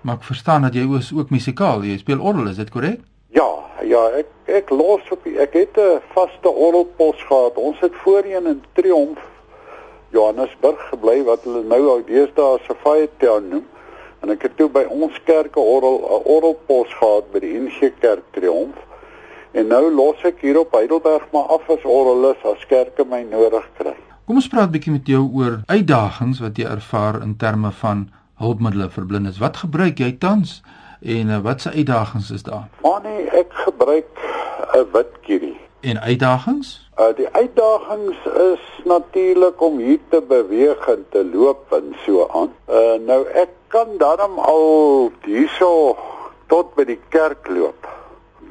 Maar 0.00 0.14
ek 0.14 0.24
verstaan 0.24 0.62
dat 0.62 0.74
jy 0.74 0.84
ook 0.88 1.30
musikaal, 1.30 1.82
jy 1.84 1.98
speel 1.98 2.20
orgel, 2.20 2.48
is 2.48 2.56
dit 2.56 2.70
korrek? 2.70 3.00
Ja, 3.34 3.48
ja, 3.84 4.02
ek 4.16 4.30
ek 4.48 4.70
los 4.70 5.04
op 5.12 5.26
ek 5.26 5.52
het 5.52 5.76
'n 5.76 6.00
vaste 6.14 6.48
orgelpos 6.48 7.22
gehad. 7.28 7.56
Ons 7.56 7.80
het 7.80 7.94
voorheen 7.94 8.46
in 8.46 8.62
Triomf 8.72 9.20
Johannesburg 10.10 10.80
gebly 10.88 11.22
wat 11.24 11.44
hulle 11.44 11.62
nou 11.62 11.82
ou 11.88 12.02
deesdae 12.04 12.58
Safari 12.66 13.08
Town 13.18 13.48
noem. 13.48 13.66
En 14.20 14.30
ek 14.30 14.42
het 14.42 14.56
toe 14.56 14.68
by 14.68 14.86
ons 14.88 15.22
kerke 15.24 15.60
orgel 15.60 15.98
'n 16.00 16.22
orgelpos 16.24 16.94
gehad 16.94 17.30
by 17.32 17.38
die 17.38 17.54
NG 17.60 17.92
Kerk 18.00 18.24
Triomf. 18.32 18.76
En 19.52 19.66
nou 19.66 19.90
los 19.90 20.24
ek 20.24 20.40
hier 20.40 20.58
op 20.58 20.72
Heidelberg 20.72 21.30
maar 21.32 21.48
af 21.52 21.70
as 21.70 21.84
orgelis 21.84 22.44
as 22.44 22.66
kerke 22.66 23.04
my 23.04 23.22
nodig 23.22 23.68
kry. 23.78 24.07
Kom 24.28 24.36
ons 24.36 24.48
praat 24.52 24.68
'n 24.68 24.72
bietjie 24.76 24.92
met 24.92 25.06
jou 25.08 25.22
oor 25.40 25.54
uitdagings 25.66 26.40
wat 26.44 26.58
jy 26.60 26.64
ervaar 26.68 27.16
in 27.24 27.36
terme 27.40 27.70
van 27.72 28.00
hulpmiddels 28.36 28.92
vir 28.92 29.06
blindes. 29.06 29.38
Wat 29.40 29.56
gebruik 29.56 30.02
jy 30.04 30.10
tans? 30.20 30.60
En 31.00 31.30
uh, 31.32 31.38
wat 31.46 31.60
se 31.60 31.70
uitdagings 31.70 32.30
is 32.30 32.42
daar? 32.42 32.66
Maar 32.82 33.00
nee, 33.02 33.24
ek 33.30 33.48
gebruik 33.64 34.20
'n 34.74 34.84
wit 34.92 35.16
kierie. 35.22 35.56
En 35.80 36.00
uitdagings? 36.00 36.90
Uh 36.98 37.16
die 37.16 37.28
uitdagings 37.32 38.20
is 38.52 38.84
natuurlik 38.84 39.62
om 39.62 39.78
hier 39.78 39.98
te 40.08 40.20
beweeg 40.20 40.88
en 40.88 41.06
te 41.08 41.24
loop 41.32 41.72
en 41.72 41.96
so 42.04 42.28
aan. 42.28 42.52
Uh 42.68 43.00
nou 43.06 43.24
ek 43.32 43.48
kan 43.68 43.88
daarom 43.98 44.38
al 44.38 45.10
hierso 45.24 45.96
tot 46.46 46.74
by 46.74 46.84
die 46.84 47.00
kerk 47.08 47.48
loop. 47.48 47.88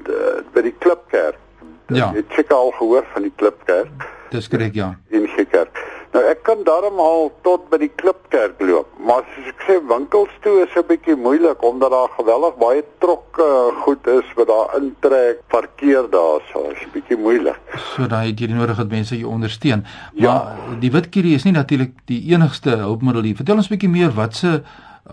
De, 0.03 0.43
by 0.53 0.61
die 0.61 0.75
klipkerk. 0.77 1.37
Ja. 1.85 2.13
Ek 2.15 2.33
het 2.33 2.53
al 2.53 2.71
gehoor 2.71 3.05
van 3.13 3.21
die 3.21 3.35
klipkerk. 3.35 4.16
Dis 4.31 4.47
korrek 4.47 4.75
ja. 4.75 4.95
In 5.09 5.27
gekerk. 5.27 5.83
Nou 6.15 6.23
ek 6.25 6.39
kan 6.47 6.63
daarom 6.63 6.99
al 7.03 7.27
tot 7.45 7.65
by 7.69 7.77
die 7.81 7.91
klipkerk 7.99 8.61
loop, 8.63 8.87
maar 9.03 9.25
soos 9.33 9.49
ek 9.51 9.65
sê 9.67 9.75
winkels 9.89 10.31
toe 10.41 10.63
is 10.63 10.75
'n 10.75 10.85
bietjie 10.87 11.15
moeilik 11.15 11.63
omdat 11.63 11.91
daar 11.91 12.09
geweldig 12.15 12.55
baie 12.57 12.83
trokke 13.03 13.47
goed 13.83 14.07
is 14.07 14.27
wat 14.35 14.47
daar 14.47 14.75
intrek, 14.79 15.41
parkeer 15.47 16.09
daar, 16.09 16.39
so 16.51 16.63
is 16.71 16.81
'n 16.85 16.91
bietjie 16.93 17.17
moeilik. 17.17 17.59
So 17.95 18.07
daai 18.07 18.31
het 18.31 18.39
jy 18.39 18.47
nodig 18.47 18.77
dat 18.77 18.89
mense 18.89 19.17
jou 19.17 19.29
ondersteun. 19.31 19.85
Ja. 20.13 20.33
Maar 20.33 20.79
die 20.79 20.91
witkierie 20.91 21.35
is 21.35 21.43
nie 21.43 21.53
natuurlik 21.53 21.93
die 22.05 22.33
enigste 22.33 22.69
hulpmiddel 22.69 23.21
nie. 23.21 23.35
Vertel 23.35 23.55
ons 23.55 23.69
'n 23.69 23.75
bietjie 23.75 23.89
meer 23.89 24.11
watse 24.11 24.63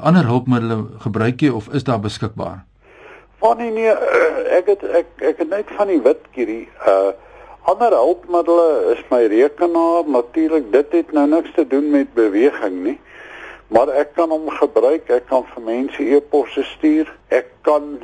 ander 0.00 0.24
hulpmiddels 0.24 1.02
gebruik 1.02 1.40
jy 1.40 1.50
of 1.50 1.68
is 1.68 1.84
daar 1.84 2.00
beskikbaar? 2.00 2.64
Van 3.38 3.56
nee, 3.56 3.70
nee, 3.70 3.92
ek 4.58 4.66
het 4.66 4.82
ek 4.82 5.06
ek 5.18 5.38
het 5.38 5.48
net 5.48 5.66
van 5.76 5.86
die 5.86 6.00
witkierie 6.00 6.68
uh 6.86 7.12
Ander 7.64 7.94
hulpmiddels 7.96 8.92
is 8.92 9.04
my 9.08 9.22
rekenaar, 9.24 10.04
natuurlik 10.06 10.66
dit 10.72 10.90
het 10.92 11.12
nou 11.16 11.24
niks 11.28 11.54
te 11.56 11.66
doen 11.66 11.86
met 11.90 12.10
beweging 12.12 12.82
nie. 12.84 12.98
Maar 13.72 13.88
ek 14.02 14.10
kan 14.18 14.28
hom 14.28 14.50
gebruik, 14.52 15.08
ek 15.08 15.30
kan 15.30 15.46
vir 15.54 15.64
mense 15.64 16.04
e-posse 16.16 16.60
stuur. 16.74 17.08
Ek 17.32 17.48
kan 17.64 18.02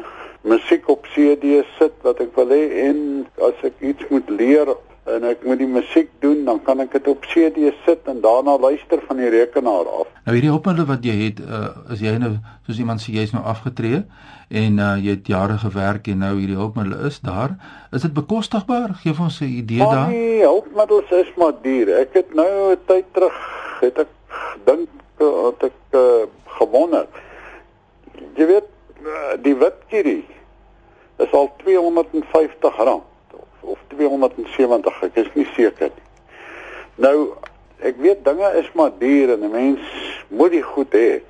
musiek 0.49 0.89
op 0.89 1.05
CD 1.13 1.61
sit 1.77 1.93
wat 2.07 2.23
ek 2.25 2.33
wil 2.41 2.55
hê 2.57 2.63
en 2.87 3.03
as 3.51 3.61
ek 3.69 3.77
iets 3.85 4.09
moet 4.09 4.33
leer 4.33 4.73
en 5.09 5.25
ek 5.25 5.45
moet 5.49 5.59
die 5.61 5.69
musiek 5.69 6.11
doen, 6.21 6.43
dan 6.45 6.61
kan 6.65 6.81
ek 6.85 6.93
dit 6.93 7.07
op 7.09 7.25
CD 7.31 7.71
sit 7.87 8.09
en 8.11 8.21
daarna 8.21 8.57
luister 8.61 9.01
van 9.07 9.21
die 9.21 9.31
rekenaar 9.33 9.89
af. 9.89 10.11
Nou 10.27 10.35
hierdie 10.37 10.53
hulpmiddel 10.53 10.89
wat 10.91 11.05
jy 11.07 11.17
het, 11.23 11.41
uh, 11.41 11.71
is 11.95 12.03
jy 12.05 12.13
nou 12.21 12.35
soos 12.67 12.81
iemand 12.83 13.03
sê 13.03 13.15
jy's 13.17 13.33
nou 13.37 13.43
afgetree 13.49 14.03
en 14.51 14.83
uh, 14.83 14.93
jy 15.01 15.17
het 15.17 15.31
jare 15.31 15.57
gewerk 15.63 16.11
en 16.13 16.21
nou 16.25 16.35
hierdie 16.37 16.59
hulpmiddel 16.59 17.07
is 17.09 17.21
daar. 17.25 17.57
Is 17.97 18.05
dit 18.05 18.15
bekostigbaar? 18.15 18.95
Geef 19.03 19.21
ons 19.21 19.41
'n 19.41 19.53
idee 19.63 19.81
daar. 19.81 20.09
Nee, 20.09 20.43
hulpmiddels 20.45 21.11
is 21.11 21.33
maar 21.37 21.57
duur. 21.63 21.95
Ek 22.05 22.15
het 22.15 22.35
nou 22.35 22.73
'n 22.73 22.79
tyd 22.87 23.07
terug 23.13 23.39
het 23.81 23.99
ek 23.99 24.13
dink 24.65 24.89
dat 25.17 25.63
ek 25.71 25.81
uh, 25.97 26.29
gewonder. 26.61 27.07
Jy 28.37 28.47
weet 28.47 28.69
die 29.43 29.55
witkierie 29.57 30.27
is 31.17 31.33
al 31.33 31.49
R250 31.65 33.10
of 33.63 33.79
270, 33.89 35.03
ek 35.03 35.17
is 35.25 35.31
nie 35.35 35.47
seker 35.55 35.91
nie. 35.95 36.09
Nou, 37.01 37.17
ek 37.81 37.97
weet 37.97 38.25
dinge 38.25 38.53
is 38.61 38.69
maar 38.75 38.93
duur 38.99 39.33
en 39.33 39.45
'n 39.45 39.51
mens 39.51 39.81
moet 40.29 40.51
die 40.51 40.63
goed 40.63 40.93
hê. 40.93 41.21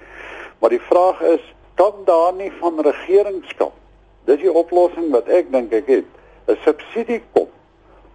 Maar 0.58 0.70
die 0.70 0.86
vraag 0.90 1.20
is, 1.20 1.54
kan 1.74 1.94
daar 2.04 2.32
nie 2.32 2.52
van 2.60 2.80
regeringskant, 2.80 3.76
dis 4.24 4.40
die 4.40 4.52
oplossing 4.52 5.10
wat 5.10 5.28
ek 5.28 5.52
dink 5.52 5.72
ek 5.72 5.86
het, 5.86 6.04
'n 6.48 6.58
subsidie 6.64 7.22
kom 7.32 7.48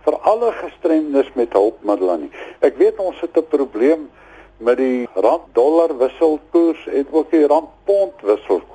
vir 0.05 0.17
alle 0.21 0.51
gestremdes 0.51 1.31
met 1.33 1.53
hulpmiddels 1.53 2.19
nie. 2.19 2.31
Ek 2.61 2.77
weet 2.77 2.99
ons 2.99 3.19
het 3.21 3.37
'n 3.37 3.47
probleem 3.49 4.09
met 4.57 4.77
die 4.77 5.07
rand-dollar 5.13 5.97
wisselkoers 5.97 6.87
en 6.87 7.05
ook 7.11 7.31
die 7.31 7.47
rand-pond 7.47 8.21
wisselkoers. 8.21 8.74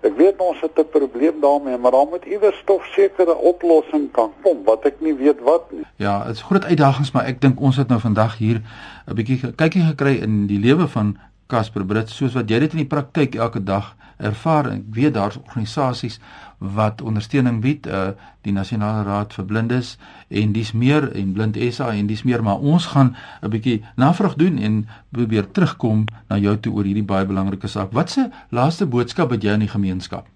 Ek 0.00 0.16
weet 0.16 0.40
ons 0.40 0.60
het 0.60 0.78
'n 0.78 0.88
probleem 0.90 1.40
daarmee, 1.40 1.76
maar 1.78 1.90
daar 1.90 2.06
moet 2.10 2.24
iewers 2.24 2.62
tog 2.64 2.84
sekere 2.84 3.36
oplossing 3.36 4.10
kan 4.12 4.32
kom 4.42 4.64
wat 4.64 4.84
ek 4.84 5.00
nie 5.00 5.14
weet 5.14 5.40
wat 5.40 5.72
nie. 5.72 5.84
Ja, 5.96 6.24
dit 6.24 6.34
is 6.34 6.42
groot 6.42 6.64
uitdagings, 6.64 7.12
maar 7.12 7.24
ek 7.24 7.40
dink 7.40 7.60
ons 7.60 7.76
het 7.76 7.88
nou 7.88 8.00
vandag 8.00 8.38
hier 8.38 8.62
'n 9.06 9.14
bietjie 9.14 9.52
kykie 9.54 9.82
gekry 9.82 10.16
in 10.22 10.46
die 10.46 10.58
lewe 10.58 10.88
van 10.88 11.18
Casper 11.46 11.84
Brits 11.84 12.16
soos 12.16 12.32
wat 12.32 12.48
jy 12.48 12.58
dit 12.58 12.72
in 12.72 12.78
die 12.78 12.86
praktyk 12.86 13.34
elke 13.34 13.62
dag 13.62 13.96
ervaar. 14.20 14.70
Ek 14.72 14.82
weet 14.94 15.14
daar's 15.14 15.36
organisasies 15.36 16.20
wat 16.58 17.02
ondersteuning 17.02 17.60
bied, 17.60 17.86
uh 17.86 18.12
die 18.40 18.52
Nasionale 18.52 19.04
Raad 19.04 19.34
vir 19.36 19.44
Blindes 19.44 19.98
en 20.28 20.52
dis 20.52 20.72
meer 20.72 21.10
en 21.12 21.32
Blind 21.36 21.58
SA 21.72 21.90
en 21.92 22.06
dis 22.08 22.22
meer, 22.24 22.42
maar 22.42 22.60
ons 22.60 22.86
gaan 22.86 23.16
'n 23.42 23.50
bietjie 23.50 23.84
navraag 23.96 24.34
doen 24.34 24.58
en 24.58 24.88
probeer 25.12 25.50
terugkom 25.50 26.04
na 26.28 26.36
jou 26.36 26.56
toe 26.56 26.72
oor 26.72 26.84
hierdie 26.84 27.04
baie 27.04 27.26
belangrike 27.26 27.68
saak. 27.68 27.92
Wat 27.92 28.10
se 28.10 28.30
laaste 28.50 28.86
boodskap 28.86 29.30
het 29.30 29.42
jy 29.42 29.52
aan 29.52 29.66
die 29.66 29.68
gemeenskap? 29.68 30.26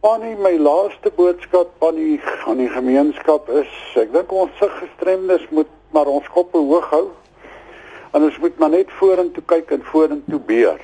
Annie, 0.00 0.36
my 0.36 0.56
laaste 0.56 1.12
boodskap 1.16 1.68
aan 1.84 1.94
die 1.94 2.20
aan 2.46 2.56
die 2.56 2.68
gemeenskap 2.68 3.48
is 3.48 3.68
ek 4.00 4.12
dink 4.12 4.32
ons 4.32 4.50
se 4.58 4.68
gestremdes 4.80 5.44
moet 5.50 5.68
maar 5.90 6.06
ons 6.06 6.28
koppe 6.28 6.58
hoog 6.58 6.90
hou. 6.90 7.08
En 8.10 8.22
ons 8.22 8.38
moet 8.38 8.58
maar 8.58 8.70
net 8.70 8.90
vorentoe 8.98 9.42
kyk 9.46 9.70
en 9.70 9.82
vorentoe 9.82 10.40
beer. 10.40 10.80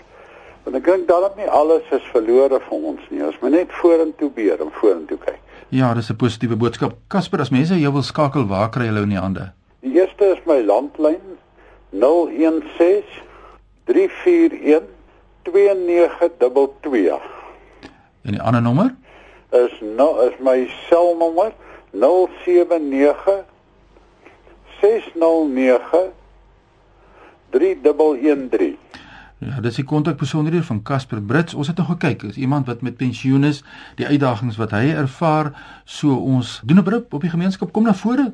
Want 0.67 0.81
ek 0.81 0.89
dink 0.89 1.05
daarom 1.07 1.37
nie 1.39 1.47
alles 1.47 1.87
is 1.95 2.07
verlore 2.11 2.59
vir 2.59 2.87
ons 2.91 3.03
nie. 3.15 3.21
Ons 3.23 3.37
moet 3.39 3.53
net 3.55 3.75
vorentoe 3.79 4.27
beer 4.35 4.59
en 4.59 4.73
vorentoe 4.75 5.19
kyk. 5.23 5.39
Ja, 5.71 5.93
dis 5.95 6.11
'n 6.11 6.17
positiewe 6.19 6.57
boodskap. 6.57 6.97
Kasper, 7.07 7.41
as 7.41 7.51
mense 7.51 7.79
jou 7.79 7.93
wil 7.93 8.03
skakel, 8.03 8.47
waar 8.47 8.71
kry 8.71 8.87
hulle 8.87 9.03
in 9.03 9.15
die 9.15 9.19
hande? 9.19 9.53
Die 9.81 9.95
eerste 9.95 10.25
is 10.35 10.43
my 10.45 10.63
landlyn 10.63 11.39
016 11.91 13.05
341 13.85 14.83
2922. 15.43 17.23
En 18.23 18.33
die 18.33 18.43
ander 18.43 18.63
nommer? 18.63 18.95
Is 19.53 19.81
nou 19.81 20.27
is 20.27 20.35
my 20.41 20.67
selnommer 20.89 21.53
079 21.93 23.45
609 24.81 26.11
3113. 27.51 28.79
Ja, 29.39 29.59
dis 29.61 29.77
die 29.77 29.85
kontakbesonderhede 29.85 30.65
van 30.65 30.83
Casper 30.83 31.21
Brits. 31.23 31.55
Ons 31.55 31.69
het 31.69 31.77
nog 31.77 31.87
gekyk, 31.87 32.23
is 32.23 32.37
iemand 32.41 32.67
wat 32.67 32.81
met 32.81 32.97
pensioen 32.97 33.45
is, 33.45 33.63
die 33.95 34.07
uitdagings 34.07 34.57
wat 34.57 34.73
hy 34.73 34.95
ervaar, 34.97 35.53
so 35.85 36.17
ons 36.17 36.61
doen 36.65 36.79
'n 36.79 36.85
beroep 36.85 37.13
op 37.13 37.21
die 37.21 37.31
gemeenskap. 37.31 37.73
Kom 37.73 37.85
na 37.85 37.95
vore. 37.95 38.33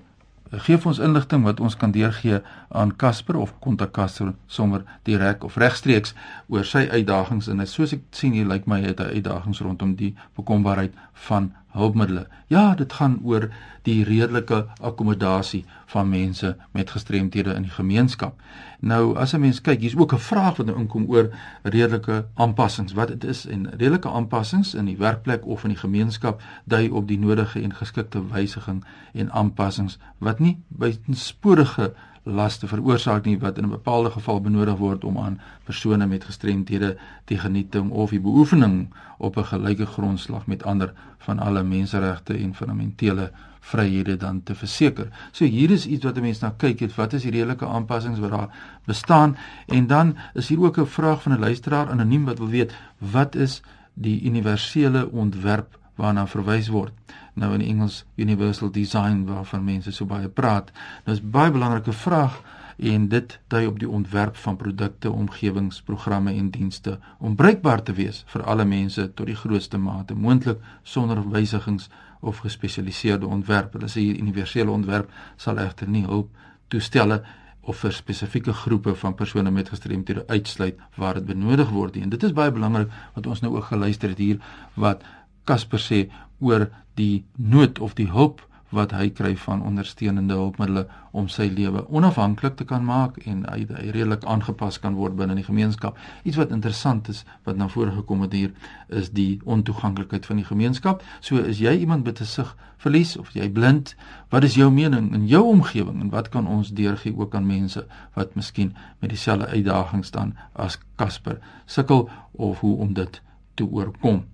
Gee 0.51 0.79
vir 0.79 0.87
ons 0.87 0.99
inligting 0.99 1.43
wat 1.43 1.61
ons 1.61 1.77
kan 1.77 1.91
deurgee 1.91 2.41
aan 2.69 2.97
Casper 2.97 3.37
of 3.37 3.55
kontak 3.59 3.93
Casper 3.93 4.35
sommer 4.47 4.83
direk 5.03 5.45
of 5.45 5.57
regstreeks 5.57 6.15
oor 6.49 6.65
sy 6.65 6.89
uitdagings. 6.91 7.49
En 7.49 7.67
soos 7.67 7.93
ek 7.93 8.01
sien 8.11 8.33
hier 8.33 8.47
lyk 8.47 8.67
my 8.67 8.81
het 8.81 8.99
hy 8.99 9.05
uitdagings 9.05 9.61
rondom 9.61 9.95
die 9.95 10.15
bekombaarheid 10.37 10.93
van 11.13 11.53
hulpmiddels. 11.73 12.27
Ja, 12.47 12.75
dit 12.75 12.93
gaan 12.93 13.21
oor 13.25 13.49
die 13.83 14.05
redelike 14.05 14.67
akkommodasie 14.81 15.65
van 15.87 16.09
mense 16.09 16.57
met 16.73 16.91
gestremthede 16.91 17.55
in 17.55 17.67
die 17.67 17.75
gemeenskap. 17.75 18.41
Nou 18.81 19.17
as 19.17 19.33
'n 19.33 19.41
mens 19.41 19.61
kyk, 19.61 19.81
hier's 19.81 19.97
ook 19.97 20.13
'n 20.13 20.19
vraag 20.19 20.57
wat 20.57 20.67
nou 20.67 20.79
inkom 20.79 21.07
oor 21.09 21.31
redelike 21.63 22.27
aanpassings. 22.35 22.93
Wat 22.93 23.09
dit 23.09 23.25
is 23.25 23.47
en 23.47 23.71
redelike 23.71 24.09
aanpassings 24.09 24.75
in 24.75 24.85
die 24.85 24.97
werkplek 24.97 25.47
of 25.47 25.63
in 25.63 25.69
die 25.69 25.79
gemeenskap 25.79 26.43
dui 26.65 26.89
op 26.89 27.09
die 27.09 27.19
nodige 27.19 27.63
en 27.63 27.75
geskikte 27.75 28.27
wysiging 28.29 28.85
en 29.13 29.33
aanpassings 29.33 29.99
wat 30.19 30.39
nie 30.39 30.63
buitensporige 30.69 31.95
laste 32.23 32.69
veroorsaak 32.69 33.25
nie 33.25 33.39
wat 33.39 33.59
in 33.59 33.65
'n 33.65 33.71
bepaalde 33.71 34.11
geval 34.11 34.41
benodig 34.41 34.77
word 34.77 35.05
om 35.05 35.19
aan 35.19 35.41
persone 35.65 36.07
met 36.07 36.25
gestremthede 36.25 36.97
die 37.25 37.39
genieting 37.39 37.91
of 37.91 38.11
die 38.11 38.21
beoefening 38.21 38.89
op 39.19 39.37
'n 39.37 39.45
gelyke 39.45 39.87
grondslag 39.87 40.47
met 40.47 40.65
ander 40.65 40.93
van 41.19 41.39
alle 41.39 41.63
menseregte 41.63 42.35
en 42.35 42.55
fundamentele 42.55 43.31
vryhede 43.61 44.17
dan 44.17 44.43
te 44.43 44.55
verseker. 44.55 45.09
So 45.31 45.45
hier 45.45 45.71
is 45.71 45.87
iets 45.87 46.05
wat 46.05 46.17
'n 46.17 46.21
mens 46.21 46.41
na 46.41 46.55
kyk 46.57 46.81
het, 46.81 46.95
wat 46.95 47.13
is 47.13 47.23
die 47.23 47.31
redelike 47.31 47.67
aanpassings 47.67 48.19
wat 48.19 48.31
daar 48.31 48.49
bestaan 48.85 49.37
en 49.67 49.87
dan 49.87 50.17
is 50.35 50.49
hier 50.49 50.63
ook 50.63 50.79
'n 50.79 50.87
vraag 50.87 51.23
van 51.23 51.33
'n 51.33 51.39
luisteraar 51.39 51.91
anoniem 51.91 52.25
wat 52.25 52.39
wil 52.39 52.49
weet 52.49 52.75
wat 52.99 53.35
is 53.35 53.63
die 53.95 54.23
universele 54.23 55.11
ontwerp 55.11 55.79
waarna 55.95 56.27
verwys 56.27 56.69
word. 56.69 56.93
Nou 57.35 57.55
in 57.55 57.65
Engels 57.65 58.05
universal 58.15 58.71
design 58.71 59.25
waarvan 59.25 59.65
mense 59.65 59.93
so 59.93 60.05
baie 60.07 60.29
praat. 60.29 60.73
Nou 61.05 61.17
is 61.17 61.23
baie 61.23 61.51
belangrike 61.51 61.93
vraag 61.93 62.43
en 62.77 63.09
dit 63.09 63.39
dui 63.49 63.67
op 63.67 63.79
die 63.79 63.89
ontwerp 63.89 64.37
van 64.37 64.57
produkte, 64.57 65.11
omgewingsprogramme 65.11 66.33
en 66.33 66.51
dienste 66.51 66.99
om 67.19 67.37
bruikbaar 67.37 67.83
te 67.83 67.93
wees 67.93 68.25
vir 68.33 68.43
alle 68.43 68.65
mense 68.65 69.05
tot 69.15 69.27
die 69.27 69.37
grootste 69.37 69.79
mate 69.79 70.15
moontlik 70.15 70.59
sonder 70.83 71.23
wysigings 71.31 71.89
of 72.21 72.39
gespesialiseerde 72.39 73.27
ontwerp. 73.27 73.73
Hulle 73.73 73.91
sê 73.91 74.03
hier 74.05 74.19
universele 74.19 74.71
ontwerp 74.71 75.11
sal 75.37 75.59
egter 75.63 75.89
nie 75.89 76.05
hulp 76.07 76.31
toestelle 76.69 77.23
of 77.63 77.79
vir 77.85 77.95
spesifieke 77.95 78.53
groepe 78.53 78.95
van 78.99 79.15
persone 79.15 79.51
met 79.51 79.69
gestremthede 79.71 80.25
uitsluit 80.27 80.79
waar 80.99 81.15
dit 81.15 81.27
benodig 81.27 81.71
word 81.71 81.95
nie. 81.95 82.03
En 82.03 82.11
dit 82.11 82.23
is 82.23 82.35
baie 82.35 82.51
belangrik 82.51 82.91
wat 83.15 83.27
ons 83.27 83.43
nou 83.45 83.55
ook 83.57 83.71
geluister 83.71 84.11
het 84.11 84.19
hier 84.19 84.41
wat 84.75 85.05
Casper 85.45 85.79
sê 85.79 86.11
oor 86.41 86.69
die 86.95 87.25
nood 87.37 87.79
of 87.79 87.95
die 87.95 88.11
hulp 88.11 88.43
wat 88.73 88.93
hy 88.97 89.11
kry 89.13 89.35
van 89.37 89.63
ondersteunende 89.69 90.37
hulpmiddels 90.37 90.89
om 91.13 91.27
sy 91.29 91.45
lewe 91.53 91.83
onafhanklik 91.93 92.57
te 92.57 92.65
kan 92.69 92.85
maak 92.89 93.19
en 93.29 93.43
hy, 93.51 93.67
hy 93.69 93.91
redelik 93.93 94.25
aangepas 94.25 94.79
kan 94.81 94.97
word 94.97 95.17
binne 95.19 95.37
die 95.37 95.45
gemeenskap. 95.45 95.99
Iets 96.25 96.39
wat 96.41 96.55
interessant 96.57 97.11
is 97.13 97.23
wat 97.45 97.61
na 97.61 97.69
vore 97.73 97.93
gekom 97.93 98.25
het 98.25 98.33
hier 98.37 98.55
is 98.89 99.11
die 99.13 99.43
ontoeganklikheid 99.45 100.27
van 100.29 100.41
die 100.41 100.49
gemeenskap. 100.49 101.05
So 101.21 101.43
is 101.45 101.61
jy 101.61 101.75
iemand 101.85 102.09
met 102.09 102.21
'n 102.21 102.25
sig 102.25 102.57
verlies 102.79 103.17
of 103.17 103.35
jy 103.37 103.51
blind, 103.51 103.95
wat 104.31 104.45
is 104.45 104.55
jou 104.55 104.71
mening 104.71 105.13
in 105.15 105.27
jou 105.27 105.45
omgewing 105.45 106.01
en 106.01 106.11
wat 106.11 106.29
kan 106.29 106.47
ons 106.47 106.73
deurgee 106.73 107.17
ook 107.17 107.35
aan 107.35 107.47
mense 107.47 107.87
wat 108.15 108.35
miskien 108.35 108.75
met 108.99 109.11
dieselfde 109.11 109.47
uitdagings 109.47 110.09
staan 110.09 110.37
as 110.53 110.79
Casper 110.97 111.39
sukkel 111.67 112.09
of 112.33 112.61
hoe 112.61 112.77
om 112.77 112.93
dit 112.95 113.23
te 113.55 113.65
oorkom? 113.65 114.25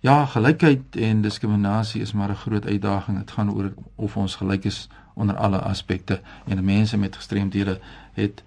Ja, 0.00 0.26
gelykheid 0.26 0.96
en 0.96 1.22
diskriminasie 1.22 2.00
is 2.00 2.12
maar 2.12 2.30
'n 2.30 2.34
groot 2.34 2.66
uitdaging. 2.66 3.18
Dit 3.18 3.30
gaan 3.30 3.52
oor 3.52 3.72
of 3.94 4.16
ons 4.16 4.34
gelyk 4.34 4.64
is 4.64 4.88
onder 5.14 5.36
alle 5.36 5.58
aspekte 5.58 6.20
en 6.46 6.64
mense 6.64 6.96
met 6.96 7.16
gestremdhede 7.16 7.80
het 8.12 8.42